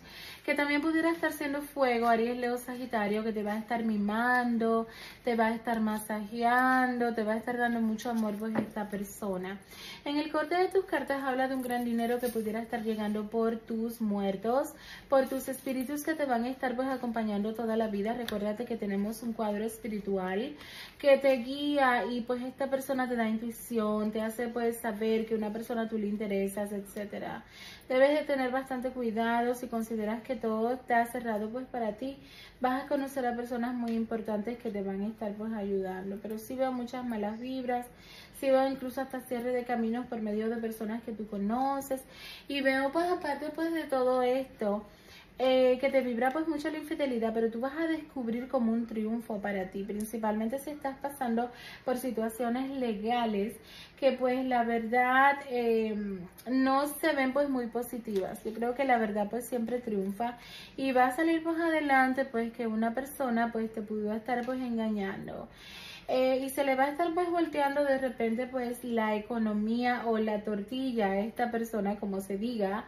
que 0.45 0.55
también 0.55 0.81
pudiera 0.81 1.09
estar 1.09 1.31
siendo 1.31 1.61
fuego, 1.61 2.07
Aries, 2.07 2.35
Leo, 2.37 2.57
Sagitario, 2.57 3.23
que 3.23 3.31
te 3.31 3.43
va 3.43 3.53
a 3.53 3.59
estar 3.59 3.85
mimando, 3.85 4.85
te 5.23 5.35
va 5.35 5.47
a 5.47 5.55
estar 5.55 5.79
masajeando, 5.79 7.13
te 7.13 7.23
va 7.23 7.33
a 7.33 7.37
estar 7.37 7.57
dando 7.57 7.79
mucho 7.79 8.09
amor 8.09 8.35
pues 8.37 8.53
esta 8.57 8.89
persona. 8.89 9.57
En 10.03 10.17
el 10.17 10.29
corte 10.33 10.55
de 10.55 10.67
tus 10.67 10.83
cartas 10.83 11.23
habla 11.23 11.47
de 11.47 11.55
un 11.55 11.61
gran 11.61 11.85
dinero 11.85 12.19
que 12.19 12.27
pudiera 12.27 12.61
estar 12.61 12.83
llegando 12.83 13.29
por 13.29 13.55
tus 13.57 14.01
muertos, 14.01 14.73
por 15.07 15.29
tus 15.29 15.47
espíritus 15.47 16.03
que 16.03 16.13
te 16.13 16.25
van 16.25 16.43
a 16.43 16.49
estar 16.49 16.72
pues 16.73 16.87
acompañando 16.87 17.53
toda 17.53 17.77
la 17.77 17.87
vida. 17.87 18.13
Recuérdate 18.13 18.65
que 18.65 18.77
tenemos 18.77 19.23
un 19.23 19.33
cuadro 19.33 19.63
espiritual 19.63 20.55
que 20.99 21.17
te 21.17 21.37
guía 21.37 22.05
y 22.05 22.21
pues 22.21 22.41
esta 22.43 22.69
persona 22.69 23.07
te 23.07 23.15
da 23.15 23.27
intuición, 23.29 24.11
te 24.11 24.21
hace 24.21 24.47
pues 24.47 24.77
saber 24.77 25.25
que 25.25 25.35
una 25.35 25.51
persona 25.51 25.87
tú 25.87 25.97
le 25.97 26.07
interesas, 26.07 26.71
etcétera. 26.71 27.43
Debes 27.89 28.17
de 28.19 28.25
tener 28.25 28.51
bastante 28.51 28.89
cuidado 28.89 29.55
si 29.55 29.67
consideras 29.67 30.21
que 30.23 30.35
todo 30.35 30.73
está 30.73 31.05
cerrado 31.05 31.49
pues 31.49 31.65
para 31.67 31.93
ti. 31.93 32.17
Vas 32.61 32.83
a 32.83 32.87
conocer 32.87 33.25
a 33.25 33.35
personas 33.35 33.73
muy 33.73 33.91
importantes 33.91 34.57
que 34.57 34.71
te 34.71 34.81
van 34.81 35.01
a 35.01 35.07
estar 35.07 35.33
pues 35.33 35.51
ayudando, 35.53 36.17
pero 36.21 36.37
sí 36.37 36.55
veo 36.55 36.71
muchas 36.71 37.05
malas 37.05 37.39
vibras 37.39 37.85
si 38.43 38.49
veo 38.49 38.67
incluso 38.67 38.99
hasta 38.99 39.21
cierre 39.21 39.51
de 39.51 39.63
caminos 39.63 40.05
por 40.07 40.19
medio 40.21 40.49
de 40.49 40.57
personas 40.57 41.01
que 41.03 41.13
tú 41.13 41.27
conoces 41.27 42.01
y 42.49 42.59
veo 42.59 42.91
pues 42.91 43.09
aparte 43.09 43.51
pues 43.55 43.73
de 43.73 43.83
todo 43.83 44.21
esto 44.21 44.85
eh, 45.39 45.77
que 45.81 45.89
te 45.89 46.01
vibra 46.01 46.31
pues 46.31 46.47
mucho 46.47 46.69
la 46.69 46.77
infidelidad, 46.77 47.33
pero 47.33 47.49
tú 47.49 47.59
vas 47.59 47.73
a 47.77 47.87
descubrir 47.87 48.47
como 48.47 48.71
un 48.71 48.85
triunfo 48.85 49.41
para 49.41 49.69
ti, 49.71 49.83
principalmente 49.83 50.59
si 50.59 50.69
estás 50.69 50.97
pasando 50.99 51.49
por 51.85 51.97
situaciones 51.97 52.69
legales 52.69 53.55
que 53.99 54.11
pues 54.11 54.45
la 54.45 54.63
verdad 54.63 55.37
em, 55.49 56.19
no 56.49 56.87
se 56.87 57.13
ven 57.13 57.33
pues 57.33 57.49
muy 57.49 57.67
positivas. 57.67 58.43
Yo 58.43 58.53
creo 58.53 58.75
que 58.75 58.83
la 58.83 58.97
verdad 58.97 59.27
pues 59.29 59.45
siempre 59.45 59.79
triunfa 59.79 60.37
y 60.77 60.91
va 60.91 61.07
a 61.07 61.15
salir 61.15 61.41
pues 61.43 61.57
adelante 61.59 62.25
pues 62.25 62.51
que 62.53 62.67
una 62.67 62.93
persona 62.93 63.51
pues 63.51 63.73
te 63.73 63.81
pudo 63.81 64.13
estar 64.13 64.45
pues 64.45 64.59
engañando. 64.61 65.47
Eh, 66.09 66.41
y 66.43 66.49
se 66.49 66.65
le 66.65 66.75
va 66.75 66.83
a 66.83 66.89
estar 66.89 67.13
pues 67.13 67.29
volteando 67.29 67.85
de 67.85 67.97
repente 67.97 68.45
pues 68.45 68.83
la 68.83 69.15
economía 69.15 70.03
o 70.05 70.17
la 70.17 70.41
tortilla 70.41 71.07
a 71.07 71.19
esta 71.19 71.49
persona 71.49 71.95
como 71.95 72.19
se 72.19 72.37
diga 72.37 72.83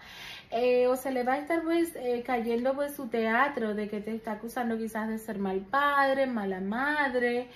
eh, 0.52 0.88
o 0.88 0.98
se 0.98 1.12
le 1.12 1.24
va 1.24 1.34
a 1.34 1.38
estar 1.38 1.64
pues 1.64 1.96
eh, 1.96 2.24
cayendo 2.26 2.74
pues 2.76 2.94
su 2.94 3.08
teatro 3.08 3.74
de 3.74 3.88
que 3.88 4.02
te 4.02 4.14
está 4.14 4.34
acusando 4.34 4.78
quizás 4.78 5.08
de 5.08 5.18
ser 5.18 5.40
mal 5.40 5.62
padre, 5.62 6.26
mala 6.28 6.60
madre 6.60 7.48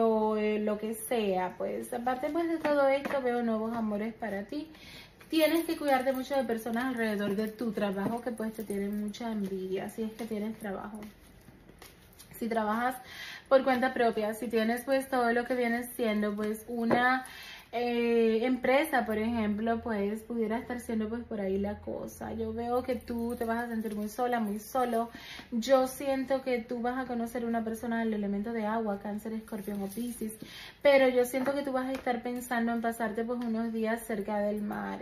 o 0.00 0.36
lo 0.36 0.78
que 0.78 0.94
sea 0.94 1.54
pues. 1.56 1.92
Aparte 1.94 2.28
pues 2.28 2.48
de 2.48 2.58
todo 2.58 2.86
esto 2.88 3.22
veo 3.22 3.42
nuevos 3.42 3.74
amores 3.74 4.12
para 4.12 4.44
ti. 4.44 4.68
Tienes 5.30 5.64
que 5.64 5.78
cuidarte 5.78 6.12
mucho 6.12 6.36
de 6.36 6.44
personas 6.44 6.84
alrededor 6.84 7.34
de 7.34 7.48
tu 7.48 7.72
trabajo 7.72 8.20
que 8.20 8.30
pues 8.32 8.52
te 8.52 8.64
tienen 8.64 9.00
mucha 9.00 9.32
envidia 9.32 9.88
si 9.88 10.02
es 10.02 10.12
que 10.12 10.26
tienes 10.26 10.58
trabajo. 10.58 11.00
Si 12.38 12.48
trabajas 12.48 12.96
por 13.52 13.64
cuenta 13.64 13.92
propia, 13.92 14.32
si 14.32 14.48
tienes 14.48 14.82
pues 14.86 15.10
todo 15.10 15.30
lo 15.34 15.44
que 15.44 15.54
viene 15.54 15.82
siendo 15.82 16.34
pues 16.34 16.64
una 16.68 17.26
eh, 17.70 18.46
empresa, 18.46 19.04
por 19.04 19.18
ejemplo, 19.18 19.82
pues 19.82 20.22
pudiera 20.22 20.56
estar 20.56 20.80
siendo 20.80 21.10
pues 21.10 21.22
por 21.24 21.38
ahí 21.38 21.58
la 21.58 21.78
cosa. 21.80 22.32
Yo 22.32 22.54
veo 22.54 22.82
que 22.82 22.94
tú 22.94 23.36
te 23.36 23.44
vas 23.44 23.64
a 23.64 23.68
sentir 23.68 23.94
muy 23.94 24.08
sola, 24.08 24.40
muy 24.40 24.58
solo. 24.58 25.10
Yo 25.50 25.86
siento 25.86 26.40
que 26.40 26.60
tú 26.60 26.80
vas 26.80 26.96
a 26.96 27.06
conocer 27.06 27.44
una 27.44 27.62
persona 27.62 27.98
del 27.98 28.14
elemento 28.14 28.54
de 28.54 28.64
agua, 28.64 29.00
cáncer, 29.02 29.34
escorpión 29.34 29.82
o 29.82 29.86
piscis. 29.86 30.32
Pero 30.80 31.10
yo 31.10 31.26
siento 31.26 31.52
que 31.52 31.60
tú 31.60 31.72
vas 31.72 31.90
a 31.90 31.92
estar 31.92 32.22
pensando 32.22 32.72
en 32.72 32.80
pasarte 32.80 33.22
pues 33.22 33.38
unos 33.44 33.70
días 33.70 34.00
cerca 34.06 34.38
del 34.38 34.62
mar. 34.62 35.00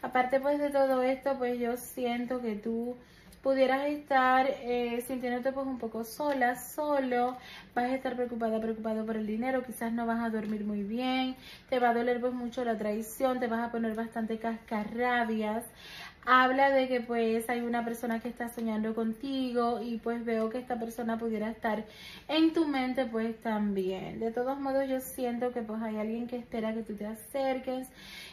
Aparte 0.00 0.40
pues 0.40 0.58
de 0.58 0.70
todo 0.70 1.02
esto, 1.02 1.36
pues 1.36 1.60
yo 1.60 1.76
siento 1.76 2.40
que 2.40 2.54
tú 2.54 2.96
pudieras 3.42 3.88
estar 3.88 4.46
eh, 4.62 5.02
sintiéndote 5.06 5.52
pues 5.52 5.66
un 5.66 5.78
poco 5.78 6.04
sola, 6.04 6.56
solo, 6.56 7.36
vas 7.74 7.84
a 7.86 7.94
estar 7.94 8.14
preocupada, 8.14 8.60
preocupado 8.60 9.04
por 9.04 9.16
el 9.16 9.26
dinero, 9.26 9.64
quizás 9.64 9.92
no 9.92 10.06
vas 10.06 10.20
a 10.22 10.30
dormir 10.30 10.64
muy 10.64 10.82
bien, 10.84 11.36
te 11.68 11.80
va 11.80 11.90
a 11.90 11.94
doler 11.94 12.20
pues 12.20 12.32
mucho 12.32 12.64
la 12.64 12.78
traición, 12.78 13.40
te 13.40 13.48
vas 13.48 13.68
a 13.68 13.72
poner 13.72 13.94
bastante 13.94 14.38
cascarrabias, 14.38 15.64
habla 16.24 16.70
de 16.70 16.86
que 16.86 17.00
pues 17.00 17.48
hay 17.50 17.60
una 17.60 17.84
persona 17.84 18.20
que 18.20 18.28
está 18.28 18.48
soñando 18.48 18.94
contigo 18.94 19.80
y 19.82 19.98
pues 19.98 20.24
veo 20.24 20.50
que 20.50 20.58
esta 20.58 20.78
persona 20.78 21.18
pudiera 21.18 21.50
estar 21.50 21.84
en 22.28 22.52
tu 22.52 22.66
mente 22.66 23.06
pues 23.06 23.40
también. 23.40 24.20
De 24.20 24.30
todos 24.30 24.58
modos 24.60 24.88
yo 24.88 25.00
siento 25.00 25.52
que 25.52 25.62
pues 25.62 25.82
hay 25.82 25.96
alguien 25.96 26.28
que 26.28 26.36
espera 26.36 26.74
que 26.74 26.82
tú 26.82 26.94
te 26.94 27.06
acerques 27.06 27.88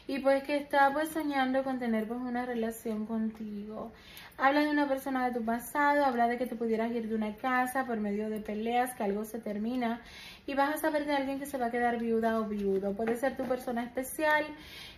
y 0.08 0.20
pues 0.20 0.44
que 0.44 0.58
está 0.58 0.92
pues 0.94 1.10
soñando 1.10 1.64
con 1.64 1.80
tener 1.80 2.08
pues 2.08 2.20
una 2.22 2.46
relación 2.46 3.06
contigo. 3.06 3.92
Habla 4.38 4.62
de 4.62 4.70
una 4.70 4.88
persona 4.88 5.28
de 5.28 5.38
tu 5.38 5.44
pasado, 5.44 6.06
habla 6.06 6.28
de 6.30 6.38
que 6.38 6.46
te 6.46 6.56
pudieras 6.56 6.92
ir 6.92 7.10
de 7.10 7.16
una 7.16 7.36
casa 7.36 7.86
por 7.86 8.00
medio 8.00 8.30
de 8.30 8.40
peleas, 8.40 8.94
que 8.96 9.04
algo 9.04 9.26
se 9.26 9.40
termina 9.40 10.02
y 10.48 10.54
vas 10.54 10.74
a 10.74 10.78
saber 10.78 11.06
de 11.06 11.14
alguien 11.14 11.40
que 11.40 11.46
se 11.46 11.58
va 11.58 11.66
a 11.66 11.72
quedar 11.72 12.00
viuda 12.00 12.40
o 12.40 12.46
viudo. 12.46 12.94
Puede 12.94 13.18
ser 13.18 13.36
tu 13.36 13.44
persona 13.44 13.84
especial 13.84 14.46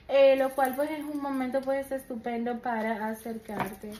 eh, 0.07 0.35
lo 0.35 0.49
cual 0.51 0.75
pues 0.75 0.89
es 0.91 1.03
un 1.03 1.21
momento 1.21 1.61
pues 1.61 1.91
estupendo 1.91 2.59
para 2.59 3.07
acercarte. 3.07 3.91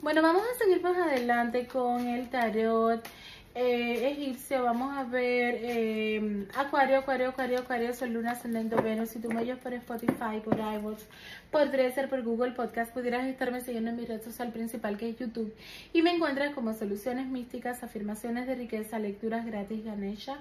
Bueno, 0.00 0.22
vamos 0.22 0.42
a 0.42 0.58
seguir 0.58 0.82
más 0.82 0.96
adelante 0.96 1.66
con 1.66 2.06
el 2.06 2.28
tarot 2.28 3.06
eh, 3.54 4.10
egipcio. 4.10 4.62
Vamos 4.62 4.96
a 4.96 5.04
ver 5.04 5.58
eh, 5.62 6.46
Acuario, 6.54 6.98
Acuario, 6.98 7.30
Acuario, 7.30 7.58
Acuario, 7.60 7.94
Sol, 7.94 8.10
Luna, 8.10 8.32
Ascendente, 8.32 8.76
Venus. 8.76 9.14
Tú 9.14 9.30
me 9.30 9.40
oyes 9.40 9.56
por 9.58 9.72
Spotify, 9.72 10.40
por 10.44 10.58
iVoox, 10.58 11.02
por 11.50 11.70
ser 11.70 12.08
por 12.08 12.22
Google 12.22 12.52
Podcast, 12.52 12.92
pudieras 12.92 13.26
estarme 13.26 13.60
siguiendo 13.60 13.90
en 13.90 13.96
mi 13.96 14.04
red 14.04 14.22
social 14.22 14.52
principal 14.52 14.96
que 14.96 15.10
es 15.10 15.18
YouTube. 15.18 15.54
Y 15.92 16.02
me 16.02 16.12
encuentras 16.12 16.54
como 16.54 16.74
Soluciones 16.74 17.26
Místicas, 17.26 17.82
Afirmaciones 17.82 18.46
de 18.46 18.54
Riqueza, 18.54 18.98
Lecturas 18.98 19.46
Gratis 19.46 19.84
Ganesha 19.84 20.38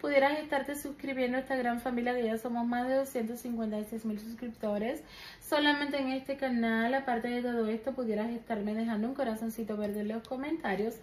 pudieras 0.00 0.38
estarte 0.38 0.76
suscribiendo 0.76 1.36
a 1.36 1.40
esta 1.40 1.56
gran 1.56 1.80
familia 1.80 2.14
que 2.14 2.24
ya 2.24 2.38
somos 2.38 2.66
más 2.66 2.86
de 2.86 2.94
256 2.94 4.04
mil 4.04 4.20
suscriptores. 4.20 5.02
Solamente 5.40 5.98
en 5.98 6.08
este 6.08 6.36
canal, 6.36 6.94
aparte 6.94 7.28
de 7.28 7.42
todo 7.42 7.66
esto, 7.68 7.92
pudieras 7.92 8.30
estarme 8.30 8.74
dejando 8.74 9.08
un 9.08 9.14
corazoncito 9.14 9.76
verde 9.76 10.00
en 10.00 10.08
los 10.08 10.26
comentarios 10.26 10.94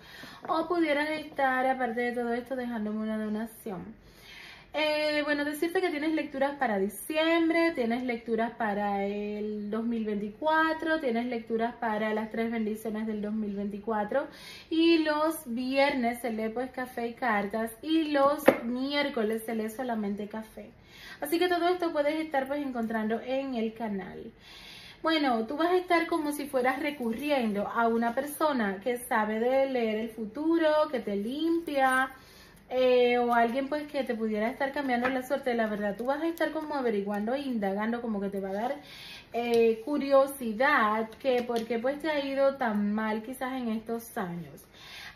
o 0.48 0.68
pudieras 0.68 1.10
estar, 1.10 1.66
aparte 1.66 2.02
de 2.02 2.12
todo 2.14 2.34
esto, 2.34 2.56
dejándome 2.56 3.00
una 3.00 3.18
donación. 3.18 3.84
Eh, 4.76 5.22
bueno, 5.24 5.46
decirte 5.46 5.82
que 5.82 5.92
tienes 5.92 6.14
lecturas 6.14 6.56
para 6.56 6.80
diciembre, 6.80 7.74
tienes 7.76 8.02
lecturas 8.04 8.54
para 8.54 9.06
el 9.06 9.70
2024, 9.70 11.00
tienes 11.00 11.28
lecturas 11.28 11.76
para 11.76 12.12
las 12.16 12.32
tres 12.32 12.52
bendiciones 12.52 13.06
del 13.06 13.22
2024 13.22 14.26
y 14.72 14.98
los 15.00 15.36
viernes 15.46 16.22
se 16.22 16.32
lee 16.32 16.50
pues 16.50 16.72
café 16.72 17.08
y 17.08 17.14
cartas 17.14 17.72
y 17.84 18.06
los 18.06 18.42
miércoles 18.64 19.44
se 19.46 19.54
lee 19.54 19.70
solamente 19.70 20.28
café. 20.28 20.72
Así 21.22 21.38
que 21.38 21.48
todo 21.48 21.68
esto 21.68 21.92
puedes 21.92 22.20
estar 22.20 22.48
pues 22.48 22.60
encontrando 22.66 23.22
en 23.22 23.54
el 23.54 23.76
canal. 23.76 24.32
Bueno, 25.04 25.46
tú 25.46 25.56
vas 25.56 25.70
a 25.70 25.78
estar 25.78 26.08
como 26.08 26.32
si 26.32 26.48
fueras 26.48 26.80
recurriendo 26.82 27.68
a 27.68 27.88
una 27.88 28.16
persona 28.16 28.80
que 28.84 28.98
sabe 28.98 29.40
de 29.40 29.70
leer 29.70 29.98
el 29.98 30.10
futuro, 30.10 30.88
que 30.90 31.00
te 31.00 31.16
limpia, 31.16 32.10
eh, 32.76 33.20
o 33.20 33.36
alguien 33.36 33.68
pues 33.68 33.84
que 33.84 34.04
te 34.04 34.16
pudiera 34.16 34.50
estar 34.50 34.72
cambiando 34.72 35.08
la 35.08 35.22
suerte, 35.22 35.54
la 35.54 35.68
verdad 35.68 35.96
tú 35.96 36.06
vas 36.06 36.24
a 36.24 36.28
estar 36.28 36.52
como 36.52 36.74
averiguando 36.74 37.36
e 37.36 37.42
indagando, 37.42 38.02
como 38.02 38.20
que 38.20 38.30
te 38.30 38.40
va 38.40 38.50
a 38.50 38.54
dar 38.54 38.76
eh, 39.32 39.82
curiosidad 39.86 41.08
que 41.22 41.44
por 41.44 41.66
qué 41.66 41.78
pues 41.78 42.00
te 42.02 42.10
ha 42.10 42.26
ido 42.26 42.56
tan 42.56 42.92
mal 42.94 43.22
quizás 43.22 43.54
en 43.54 43.70
estos 43.70 44.18
años 44.18 44.66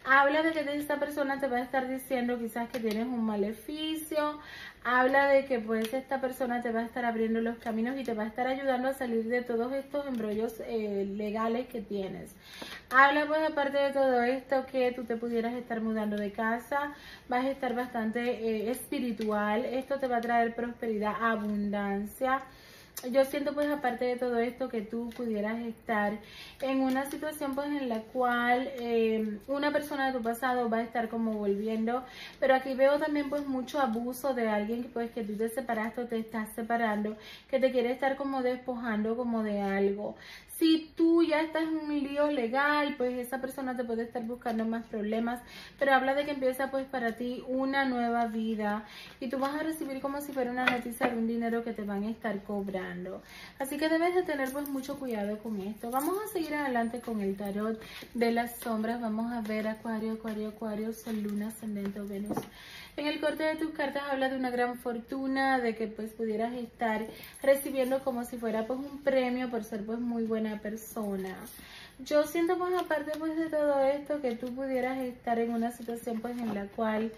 habla 0.09 0.41
de 0.41 0.53
que 0.53 0.59
esta 0.77 0.99
persona 0.99 1.39
te 1.39 1.47
va 1.47 1.57
a 1.57 1.61
estar 1.61 1.87
diciendo 1.89 2.39
quizás 2.39 2.69
que 2.69 2.79
tienes 2.79 3.05
un 3.05 3.25
maleficio, 3.25 4.39
habla 4.83 5.27
de 5.27 5.45
que 5.45 5.59
pues 5.59 5.93
esta 5.93 6.21
persona 6.21 6.61
te 6.61 6.71
va 6.71 6.79
a 6.79 6.85
estar 6.85 7.03
abriendo 7.03 7.41
los 7.41 7.57
caminos 7.57 7.99
y 7.99 8.03
te 8.05 8.13
va 8.13 8.23
a 8.23 8.27
estar 8.27 8.47
ayudando 8.47 8.87
a 8.87 8.93
salir 8.93 9.25
de 9.25 9.41
todos 9.41 9.73
estos 9.73 10.07
embrollos 10.07 10.61
eh, 10.61 11.05
legales 11.15 11.67
que 11.67 11.81
tienes. 11.81 12.31
Habla 12.89 13.25
pues 13.27 13.41
aparte 13.49 13.77
de 13.77 13.91
todo 13.91 14.21
esto 14.23 14.65
que 14.65 14.93
tú 14.93 15.03
te 15.03 15.17
pudieras 15.17 15.53
estar 15.55 15.81
mudando 15.81 16.15
de 16.15 16.31
casa, 16.31 16.93
vas 17.27 17.43
a 17.43 17.51
estar 17.51 17.75
bastante 17.75 18.21
eh, 18.21 18.71
espiritual, 18.71 19.65
esto 19.65 19.99
te 19.99 20.07
va 20.07 20.17
a 20.17 20.21
traer 20.21 20.55
prosperidad, 20.55 21.15
abundancia 21.19 22.43
yo 23.11 23.23
siento 23.25 23.53
pues 23.53 23.69
aparte 23.69 24.05
de 24.05 24.15
todo 24.15 24.39
esto 24.39 24.69
que 24.69 24.81
tú 24.81 25.09
pudieras 25.15 25.59
estar 25.59 26.13
en 26.61 26.81
una 26.81 27.09
situación 27.09 27.53
pues 27.53 27.67
en 27.67 27.89
la 27.89 28.01
cual 28.01 28.69
eh, 28.79 29.37
una 29.47 29.71
persona 29.71 30.07
de 30.07 30.17
tu 30.17 30.23
pasado 30.23 30.69
va 30.69 30.77
a 30.77 30.83
estar 30.83 31.07
como 31.07 31.33
volviendo, 31.33 32.03
pero 32.39 32.55
aquí 32.55 32.73
veo 32.73 32.97
también 32.97 33.29
pues 33.29 33.45
mucho 33.45 33.79
abuso 33.79 34.33
de 34.33 34.49
alguien 34.49 34.83
que 34.83 34.89
pues 34.89 35.11
que 35.11 35.23
tú 35.23 35.35
te 35.37 35.49
separaste 35.49 36.01
o 36.01 36.07
te 36.07 36.17
estás 36.17 36.49
separando, 36.55 37.15
que 37.49 37.59
te 37.59 37.71
quiere 37.71 37.91
estar 37.91 38.15
como 38.15 38.41
despojando 38.41 39.15
como 39.15 39.43
de 39.43 39.61
algo. 39.61 40.15
Si 40.57 40.91
tú 40.95 41.21
ya 41.21 41.41
estás 41.41 41.63
en 41.63 41.77
un 41.77 42.03
lío 42.03 42.31
legal, 42.31 42.95
pues 42.97 43.13
esa 43.13 43.39
persona 43.39 43.77
te 43.77 43.83
puede 43.83 44.03
estar 44.03 44.23
buscando 44.23 44.65
más 44.65 44.85
problemas, 44.85 45.39
pero 45.77 45.93
habla 45.93 46.15
de 46.15 46.25
que 46.25 46.31
empieza 46.31 46.71
pues 46.71 46.85
para 46.87 47.15
ti 47.15 47.43
una 47.47 47.85
nueva 47.85 48.25
vida 48.25 48.83
y 49.19 49.29
tú 49.29 49.37
vas 49.37 49.53
a 49.53 49.61
recibir 49.61 50.01
como 50.01 50.19
si 50.19 50.31
fuera 50.31 50.49
una 50.49 50.65
noticia 50.65 51.09
de 51.09 51.17
un 51.17 51.27
dinero 51.27 51.63
que 51.63 51.73
te 51.73 51.83
van 51.83 52.03
a 52.03 52.09
estar 52.09 52.41
cobrando. 52.41 53.21
Así 53.59 53.77
que 53.77 53.87
debes 53.87 54.15
de 54.15 54.23
tener 54.23 54.51
pues 54.51 54.67
mucho 54.67 54.97
cuidado 54.97 55.37
con 55.37 55.61
esto. 55.61 55.91
Vamos 55.91 56.17
a 56.25 56.27
seguir 56.27 56.55
adelante 56.55 57.01
con 57.01 57.21
el 57.21 57.35
tarot 57.35 57.79
de 58.15 58.31
las 58.31 58.57
sombras. 58.57 58.99
Vamos 58.99 59.31
a 59.31 59.41
ver 59.41 59.67
Acuario, 59.67 60.13
Acuario, 60.13 60.49
Acuario, 60.49 60.91
Sol, 60.91 61.21
Luna, 61.21 61.49
Ascendente 61.49 61.99
Venus. 62.01 62.37
En 62.97 63.05
el 63.05 63.21
corte 63.21 63.43
de 63.43 63.55
tus 63.57 63.69
cartas 63.73 64.01
habla 64.09 64.27
de 64.27 64.37
una 64.37 64.49
gran 64.49 64.79
fortuna, 64.79 65.59
de 65.59 65.75
que 65.75 65.85
pues 65.85 66.13
pudieras 66.13 66.55
estar 66.55 67.05
recibiendo 67.43 67.99
como 68.03 68.25
si 68.25 68.37
fuera 68.37 68.65
pues 68.65 68.79
un 68.79 69.03
premio 69.03 69.51
por 69.51 69.63
ser 69.63 69.85
pues 69.85 69.99
muy 69.99 70.23
buena 70.23 70.59
persona. 70.61 71.37
Yo 71.99 72.23
siento 72.23 72.57
pues 72.57 72.73
aparte 72.73 73.11
pues 73.19 73.37
de 73.37 73.49
todo 73.49 73.81
esto 73.81 74.19
que 74.19 74.35
tú 74.35 74.47
pudieras 74.55 74.97
estar 74.97 75.37
en 75.37 75.53
una 75.53 75.71
situación 75.71 76.21
pues 76.21 76.39
en 76.39 76.55
la 76.55 76.65
cual 76.65 77.11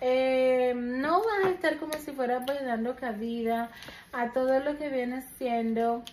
eh, 0.00 0.74
no 0.76 1.18
vas 1.24 1.46
a 1.46 1.50
estar 1.50 1.78
como 1.78 1.94
si 1.94 2.12
fuera 2.12 2.44
pues 2.46 2.64
dando 2.64 2.94
cabida 2.94 3.72
a 4.12 4.32
todo 4.32 4.60
lo 4.60 4.78
que 4.78 4.90
viene 4.90 5.22
siendo 5.38 6.04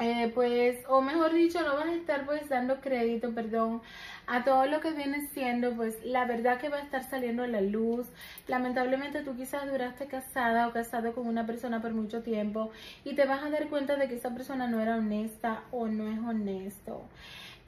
eh, 0.00 0.30
pues, 0.32 0.78
o 0.88 1.00
mejor 1.00 1.32
dicho, 1.32 1.60
no 1.62 1.74
vas 1.74 1.86
a 1.86 1.94
estar 1.94 2.24
pues 2.24 2.48
dando 2.48 2.80
crédito, 2.80 3.34
perdón, 3.34 3.82
a 4.26 4.44
todo 4.44 4.66
lo 4.66 4.80
que 4.80 4.92
viene 4.92 5.26
siendo, 5.32 5.74
pues 5.74 5.96
la 6.04 6.24
verdad 6.24 6.60
que 6.60 6.68
va 6.68 6.76
a 6.76 6.82
estar 6.82 7.02
saliendo 7.02 7.42
a 7.42 7.48
la 7.48 7.60
luz. 7.60 8.06
Lamentablemente 8.46 9.22
tú 9.22 9.36
quizás 9.36 9.68
duraste 9.70 10.06
casada 10.06 10.68
o 10.68 10.72
casado 10.72 11.14
con 11.14 11.26
una 11.26 11.46
persona 11.46 11.82
por 11.82 11.92
mucho 11.92 12.22
tiempo 12.22 12.70
y 13.04 13.14
te 13.14 13.26
vas 13.26 13.42
a 13.42 13.50
dar 13.50 13.68
cuenta 13.68 13.96
de 13.96 14.08
que 14.08 14.16
esa 14.16 14.30
persona 14.34 14.68
no 14.68 14.80
era 14.80 14.96
honesta 14.96 15.62
o 15.72 15.88
no 15.88 16.08
es 16.08 16.18
honesto. 16.18 17.02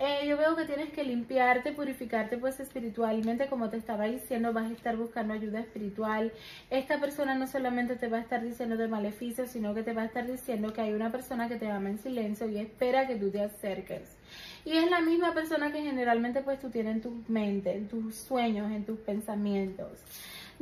Eh, 0.03 0.27
yo 0.27 0.39
veo 0.39 0.57
que 0.57 0.65
tienes 0.65 0.91
que 0.93 1.05
limpiarte, 1.05 1.73
purificarte 1.73 2.39
pues 2.39 2.59
espiritualmente, 2.59 3.49
como 3.49 3.69
te 3.69 3.77
estaba 3.77 4.07
diciendo, 4.07 4.51
vas 4.51 4.71
a 4.71 4.73
estar 4.73 4.97
buscando 4.97 5.35
ayuda 5.35 5.61
espiritual. 5.61 6.33
Esta 6.71 6.99
persona 6.99 7.35
no 7.35 7.47
solamente 7.47 7.97
te 7.97 8.09
va 8.09 8.17
a 8.17 8.21
estar 8.23 8.43
diciendo 8.43 8.79
de 8.79 8.89
maleficios, 8.89 9.51
sino 9.51 9.75
que 9.75 9.83
te 9.83 9.93
va 9.93 10.01
a 10.01 10.05
estar 10.07 10.27
diciendo 10.27 10.73
que 10.73 10.81
hay 10.81 10.95
una 10.95 11.13
persona 11.13 11.51
que 11.51 11.57
te 11.57 11.71
ama 11.71 11.91
en 11.91 11.99
silencio 11.99 12.49
y 12.49 12.57
espera 12.57 13.07
que 13.07 13.17
tú 13.17 13.31
te 13.31 13.43
acerques. 13.43 14.17
Y 14.65 14.73
es 14.79 14.91
la 14.91 15.03
misma 15.03 15.35
persona 15.35 15.71
que 15.71 15.83
generalmente 15.83 16.41
pues 16.41 16.59
tú 16.61 16.71
tienes 16.71 16.97
en 16.97 17.03
tu 17.03 17.23
mente, 17.29 17.77
en 17.77 17.87
tus 17.87 18.15
sueños, 18.15 18.73
en 18.73 18.87
tus 18.87 18.99
pensamientos. 19.01 19.99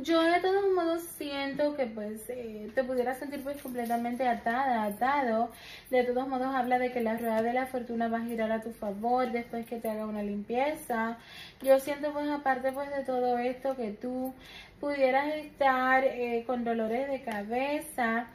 Yo 0.01 0.21
de 0.21 0.39
todos 0.39 0.63
modos 0.73 1.01
siento 1.17 1.75
que 1.75 1.85
pues 1.85 2.21
eh, 2.29 2.71
te 2.73 2.85
pudieras 2.85 3.19
sentir 3.19 3.43
pues 3.43 3.61
completamente 3.61 4.25
atada, 4.25 4.83
atado. 4.85 5.51
De 5.89 6.05
todos 6.05 6.25
modos 6.25 6.47
habla 6.55 6.79
de 6.79 6.93
que 6.93 7.01
la 7.01 7.17
rueda 7.17 7.41
de 7.41 7.51
la 7.51 7.65
fortuna 7.67 8.07
va 8.07 8.19
a 8.19 8.21
girar 8.25 8.49
a 8.49 8.61
tu 8.61 8.71
favor 8.71 9.29
después 9.33 9.65
que 9.65 9.77
te 9.79 9.89
haga 9.89 10.05
una 10.05 10.23
limpieza. 10.23 11.17
Yo 11.61 11.79
siento 11.81 12.13
pues 12.13 12.29
aparte 12.29 12.71
pues 12.71 12.89
de 12.95 13.03
todo 13.03 13.37
esto 13.39 13.75
que 13.75 13.91
tú 13.91 14.33
pudieras 14.79 15.35
estar 15.35 16.05
eh, 16.05 16.45
con 16.47 16.63
dolores 16.63 17.09
de 17.09 17.21
cabeza 17.21 18.27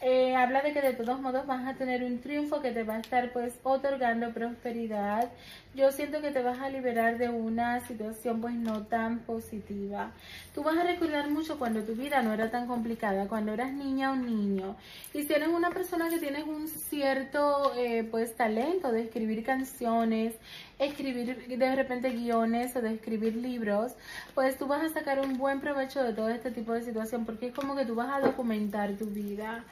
eh, 0.00 0.34
habla 0.36 0.60
de 0.60 0.72
que 0.72 0.82
de 0.82 0.92
todos 0.92 1.20
modos 1.20 1.46
vas 1.46 1.66
a 1.66 1.74
tener 1.74 2.02
un 2.04 2.20
triunfo 2.20 2.60
que 2.60 2.72
te 2.72 2.82
va 2.82 2.96
a 2.96 3.00
estar 3.00 3.32
pues 3.32 3.54
otorgando 3.62 4.32
prosperidad. 4.32 5.30
Yo 5.74 5.90
siento 5.90 6.20
que 6.20 6.30
te 6.30 6.40
vas 6.40 6.60
a 6.60 6.70
liberar 6.70 7.18
de 7.18 7.28
una 7.28 7.80
situación 7.80 8.40
pues 8.40 8.54
no 8.54 8.86
tan 8.86 9.18
positiva. 9.20 10.12
Tú 10.54 10.62
vas 10.62 10.76
a 10.76 10.84
recordar 10.84 11.28
mucho 11.28 11.58
cuando 11.58 11.82
tu 11.82 11.96
vida 11.96 12.22
no 12.22 12.32
era 12.32 12.48
tan 12.48 12.68
complicada, 12.68 13.26
cuando 13.26 13.52
eras 13.52 13.72
niña 13.72 14.12
o 14.12 14.16
niño. 14.16 14.76
Y 15.12 15.24
si 15.24 15.32
eres 15.32 15.48
una 15.48 15.70
persona 15.70 16.08
que 16.10 16.20
tienes 16.20 16.44
un 16.44 16.68
cierto 16.68 17.72
eh, 17.74 18.06
pues 18.08 18.36
talento 18.36 18.92
de 18.92 19.02
escribir 19.02 19.42
canciones, 19.42 20.36
escribir 20.78 21.58
de 21.58 21.74
repente 21.74 22.10
guiones 22.10 22.74
o 22.76 22.80
de 22.80 22.94
escribir 22.94 23.34
libros, 23.34 23.92
pues 24.34 24.56
tú 24.56 24.66
vas 24.66 24.82
a 24.82 24.88
sacar 24.88 25.18
un 25.18 25.38
buen 25.38 25.60
provecho 25.60 26.02
de 26.04 26.12
todo 26.12 26.28
este 26.28 26.50
tipo 26.50 26.72
de 26.72 26.82
situación 26.82 27.24
porque 27.24 27.48
es 27.48 27.54
como 27.54 27.74
que 27.74 27.84
tú 27.84 27.96
vas 27.96 28.10
a 28.10 28.20
documentar 28.20 28.92
tu 28.94 29.06
vida. 29.06 29.64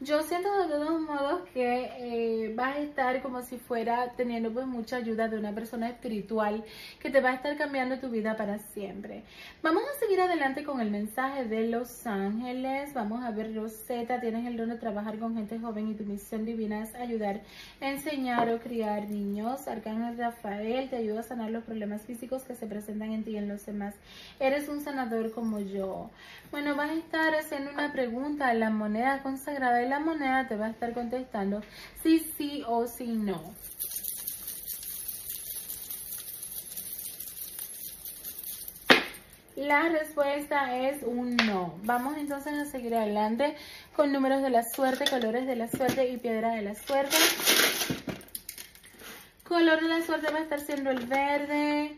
Yo 0.00 0.22
siento 0.22 0.48
de 0.62 0.68
todos 0.68 1.00
modos 1.00 1.42
que 1.52 1.90
eh, 1.98 2.54
vas 2.54 2.76
a 2.76 2.80
estar 2.80 3.22
como 3.22 3.42
si 3.42 3.58
fuera 3.58 4.12
teniendo 4.16 4.50
pues 4.50 4.66
mucha 4.66 4.96
ayuda 4.96 5.28
de 5.28 5.38
una 5.38 5.49
persona 5.54 5.88
espiritual 5.88 6.64
que 7.00 7.10
te 7.10 7.20
va 7.20 7.30
a 7.30 7.34
estar 7.34 7.56
cambiando 7.56 7.98
tu 7.98 8.08
vida 8.08 8.36
para 8.36 8.58
siempre. 8.58 9.24
Vamos 9.62 9.82
a 9.84 9.98
seguir 9.98 10.20
adelante 10.20 10.64
con 10.64 10.80
el 10.80 10.90
mensaje 10.90 11.44
de 11.44 11.68
los 11.68 12.06
ángeles. 12.06 12.94
Vamos 12.94 13.22
a 13.22 13.30
ver 13.30 13.54
Rosetta, 13.54 14.20
tienes 14.20 14.46
el 14.46 14.56
don 14.56 14.70
de 14.70 14.76
trabajar 14.76 15.18
con 15.18 15.34
gente 15.34 15.58
joven 15.58 15.88
y 15.88 15.94
tu 15.94 16.04
misión 16.04 16.44
divina 16.44 16.82
es 16.82 16.94
ayudar, 16.94 17.40
enseñar 17.80 18.48
o 18.50 18.58
criar 18.60 19.08
niños. 19.08 19.68
Arcángel 19.68 20.16
Rafael 20.16 20.88
te 20.88 20.96
ayuda 20.96 21.20
a 21.20 21.24
sanar 21.24 21.50
los 21.50 21.64
problemas 21.64 22.02
físicos 22.02 22.42
que 22.44 22.54
se 22.54 22.66
presentan 22.66 23.12
en 23.12 23.24
ti 23.24 23.32
y 23.32 23.36
en 23.36 23.48
los 23.48 23.64
demás. 23.66 23.94
Eres 24.38 24.68
un 24.68 24.80
sanador 24.80 25.32
como 25.32 25.60
yo. 25.60 26.10
Bueno, 26.50 26.76
vas 26.76 26.90
a 26.90 26.94
estar 26.94 27.34
haciendo 27.34 27.70
una 27.70 27.92
pregunta 27.92 28.48
a 28.48 28.54
la 28.54 28.70
moneda 28.70 29.22
consagrada 29.22 29.82
y 29.82 29.88
la 29.88 30.00
moneda 30.00 30.48
te 30.48 30.56
va 30.56 30.66
a 30.66 30.70
estar 30.70 30.92
contestando 30.92 31.62
si 32.02 32.18
sí 32.18 32.62
o 32.66 32.86
si 32.86 33.06
no. 33.06 33.54
La 39.60 39.90
respuesta 39.90 40.74
es 40.74 41.02
un 41.02 41.36
no. 41.36 41.74
Vamos 41.82 42.16
entonces 42.16 42.54
a 42.54 42.64
seguir 42.64 42.94
adelante 42.94 43.54
con 43.94 44.10
números 44.10 44.40
de 44.40 44.48
la 44.48 44.62
suerte, 44.62 45.04
colores 45.04 45.46
de 45.46 45.54
la 45.54 45.68
suerte 45.68 46.08
y 46.08 46.16
piedra 46.16 46.54
de 46.54 46.62
la 46.62 46.74
suerte. 46.74 47.14
Color 49.46 49.82
de 49.82 49.88
la 49.88 50.02
suerte 50.06 50.32
va 50.32 50.38
a 50.38 50.42
estar 50.44 50.60
siendo 50.60 50.88
el 50.88 51.04
verde, 51.04 51.94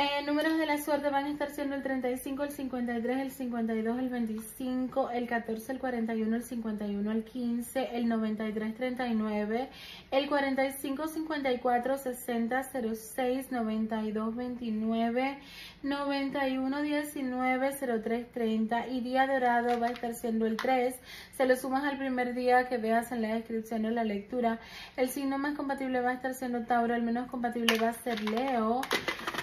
eh, 0.00 0.22
números 0.24 0.56
de 0.56 0.64
la 0.64 0.78
suerte 0.78 1.10
van 1.10 1.24
a 1.24 1.28
estar 1.28 1.50
siendo 1.50 1.74
el 1.74 1.82
35, 1.82 2.44
el 2.44 2.52
53, 2.52 3.18
el 3.18 3.30
52, 3.32 3.98
el 3.98 4.08
25, 4.08 5.10
el 5.10 5.26
14, 5.26 5.72
el 5.72 5.78
41, 5.80 6.36
el 6.36 6.42
51, 6.44 7.10
el 7.10 7.24
15, 7.24 7.96
el 7.96 8.08
93, 8.08 8.74
39, 8.76 9.68
el 10.12 10.28
45, 10.28 11.08
54, 11.08 11.98
60, 11.98 12.62
06, 12.94 13.50
92, 13.50 14.36
29, 14.36 15.38
91, 15.82 16.82
19, 16.82 17.70
03, 18.00 18.32
30 18.32 18.86
y 18.86 19.00
día 19.00 19.26
dorado 19.26 19.80
va 19.80 19.88
a 19.88 19.90
estar 19.90 20.14
siendo 20.14 20.46
el 20.46 20.56
3. 20.56 20.94
Se 21.32 21.44
lo 21.44 21.56
sumas 21.56 21.82
al 21.82 21.98
primer 21.98 22.34
día 22.34 22.68
que 22.68 22.78
veas 22.78 23.10
en 23.10 23.22
la 23.22 23.34
descripción 23.34 23.82
de 23.82 23.90
la 23.90 24.04
lectura. 24.04 24.60
El 24.96 25.08
signo 25.08 25.38
más 25.38 25.56
compatible 25.56 26.00
va 26.00 26.10
a 26.10 26.14
estar 26.14 26.34
siendo 26.34 26.64
Tauro, 26.66 26.94
el 26.94 27.02
menos 27.02 27.28
compatible 27.28 27.76
va 27.80 27.88
a 27.88 27.94
ser 27.94 28.22
Leo. 28.22 28.80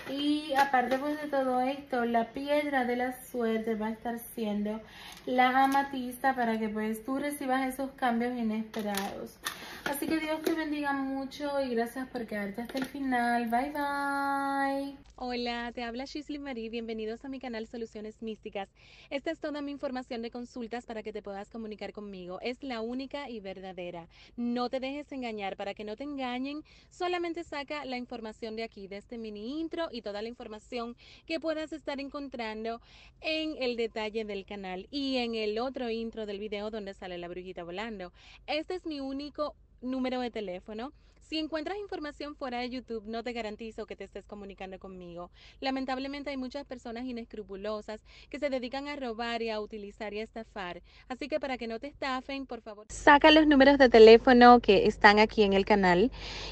Y 0.10 0.54
aparte 0.54 0.98
pues 0.98 1.20
de 1.22 1.28
todo 1.28 1.62
esto, 1.62 2.06
la 2.06 2.26
piedra 2.32 2.86
de 2.86 2.96
la 2.96 3.26
suerte 3.26 3.76
va 3.76 3.88
a 3.88 3.92
estar 3.92 4.20
siendo 4.20 4.80
la 5.26 5.64
amatista 5.64 6.36
para 6.36 6.60
que 6.60 6.70
pues 6.70 7.04
tú 7.04 7.18
recibas 7.18 7.66
esos 7.66 7.92
cambios 7.92 8.38
inesperados. 8.38 9.38
Así 9.86 10.08
que 10.08 10.20
Dios 10.20 10.42
te 10.42 10.54
bendiga 10.54 10.94
mucho 10.94 11.60
y 11.62 11.74
gracias 11.74 12.08
por 12.08 12.26
quedarte 12.26 12.62
hasta 12.62 12.78
el 12.78 12.86
final. 12.86 13.50
Bye 13.50 13.72
bye. 13.72 15.05
Hola, 15.38 15.70
te 15.74 15.84
habla 15.84 16.06
Shisley 16.06 16.40
Marie. 16.40 16.70
Bienvenidos 16.70 17.26
a 17.26 17.28
mi 17.28 17.40
canal 17.40 17.68
Soluciones 17.68 18.22
Místicas. 18.22 18.70
Esta 19.10 19.32
es 19.32 19.40
toda 19.42 19.62
mi 19.62 19.70
información 19.74 20.22
de 20.22 20.32
consultas 20.32 20.86
para 20.86 21.04
que 21.04 21.12
te 21.12 21.22
puedas 21.22 21.50
comunicar 21.50 21.92
conmigo. 21.92 22.40
Es 22.40 22.64
la 22.64 22.80
única 22.80 23.30
y 23.30 23.42
verdadera. 23.42 24.08
No 24.38 24.70
te 24.70 24.80
dejes 24.80 25.12
engañar 25.12 25.58
para 25.58 25.74
que 25.74 25.84
no 25.84 25.98
te 25.98 26.06
engañen. 26.06 26.64
Solamente 26.90 27.44
saca 27.44 27.84
la 27.84 27.98
información 27.98 28.56
de 28.56 28.64
aquí, 28.64 28.88
de 28.88 28.96
este 28.96 29.18
mini 29.18 29.60
intro 29.60 29.90
y 29.92 30.04
toda 30.04 30.22
la 30.22 30.30
información 30.30 30.96
que 31.26 31.42
puedas 31.42 31.74
estar 31.74 32.00
encontrando 32.00 32.80
en 33.20 33.62
el 33.62 33.76
detalle 33.76 34.24
del 34.24 34.46
canal 34.46 34.88
y 34.90 35.18
en 35.18 35.36
el 35.36 35.60
otro 35.60 35.90
intro 35.90 36.26
del 36.26 36.40
video 36.40 36.72
donde 36.72 36.94
sale 36.94 37.18
la 37.18 37.28
brujita 37.28 37.66
volando. 37.66 38.14
Este 38.48 38.76
es 38.76 38.86
mi 38.86 39.02
único 39.02 39.54
número 39.82 40.22
de 40.22 40.32
teléfono. 40.32 40.94
Si 41.28 41.40
encuentras 41.40 41.80
información 41.80 42.36
fuera 42.36 42.60
de 42.60 42.70
YouTube, 42.70 43.04
no 43.08 43.24
te 43.24 43.34
garantizo 43.34 43.88
que 43.88 43.96
te 43.96 44.04
estés 44.04 44.28
comunicando 44.28 44.78
conmigo. 44.78 45.32
Lamentablemente 45.60 46.30
hay 46.30 46.38
muchas 46.38 46.68
personas 46.68 47.06
inescrupulosas 47.06 48.00
que 48.30 48.38
se 48.38 48.52
dedican 48.52 48.88
a 48.88 48.96
robar 48.96 49.42
y 49.42 49.50
a 49.50 49.60
utilizar 49.60 50.14
y 50.14 50.20
a 50.20 50.24
estafar. 50.24 50.84
Así 51.08 51.28
que 51.28 51.40
para 51.40 51.58
que 51.58 51.66
no 51.66 51.80
te 51.80 51.88
estafen, 51.88 52.46
por 52.46 52.62
favor, 52.62 52.86
saca 52.90 53.32
los 53.32 53.48
números 53.48 53.80
de 53.80 53.90
teléfono 53.90 54.60
que 54.60 54.86
están 54.86 55.18
aquí 55.18 55.42
en 55.42 55.54
el 55.54 55.66
canal. 55.66 56.12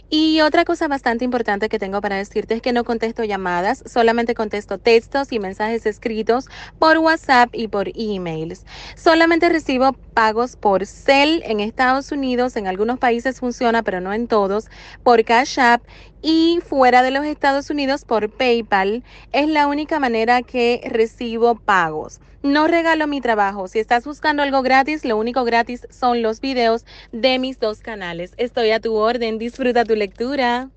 Y 0.10 0.42
otra 0.42 0.66
cosa 0.66 0.88
bastante 0.88 1.24
importante 1.24 1.70
que 1.70 1.78
tengo 1.78 2.02
para 2.02 2.16
decirte 2.16 2.56
es 2.56 2.62
que 2.64 2.74
no 2.74 2.84
contesto 2.84 3.24
llamadas, 3.24 3.84
solamente 3.86 4.34
contesto 4.34 4.80
textos 4.80 5.32
y 5.32 5.38
mensajes 5.38 5.86
escritos 5.86 6.48
por 6.80 6.98
WhatsApp 6.98 7.52
y 7.54 7.68
por 7.68 7.90
emails. 7.94 8.66
Solamente 8.96 9.50
recibo 9.50 9.94
pagos 10.16 10.56
por 10.56 10.88
Cel 10.88 11.44
en 11.46 11.60
Estados 11.60 12.12
Unidos, 12.12 12.56
en 12.56 12.66
algunos 12.66 12.98
países 12.98 13.40
funciona, 13.40 13.84
pero 13.84 14.02
no 14.02 14.14
en 14.14 14.28
todos 14.28 14.63
por 15.04 15.24
Cash 15.24 15.60
App 15.60 15.84
y 16.22 16.60
fuera 16.66 17.04
de 17.04 17.12
los 17.12 17.26
Estados 17.26 17.70
Unidos 17.70 18.06
por 18.06 18.30
PayPal. 18.30 19.04
Es 19.32 19.48
la 19.48 19.68
única 19.68 20.00
manera 20.00 20.42
que 20.42 20.82
recibo 20.86 21.56
pagos. 21.56 22.20
No 22.44 22.68
regalo 22.68 23.08
mi 23.08 23.22
trabajo. 23.22 23.68
Si 23.68 23.80
estás 23.80 24.04
buscando 24.04 24.44
algo 24.44 24.62
gratis, 24.62 25.06
lo 25.06 25.18
único 25.18 25.46
gratis 25.46 25.88
son 25.90 26.22
los 26.22 26.42
videos 26.42 26.86
de 27.12 27.40
mis 27.40 27.60
dos 27.60 27.80
canales. 27.80 28.34
Estoy 28.38 28.72
a 28.72 28.80
tu 28.80 28.96
orden. 28.96 29.38
Disfruta 29.38 29.86
tu 29.86 29.96
lectura. 29.96 30.70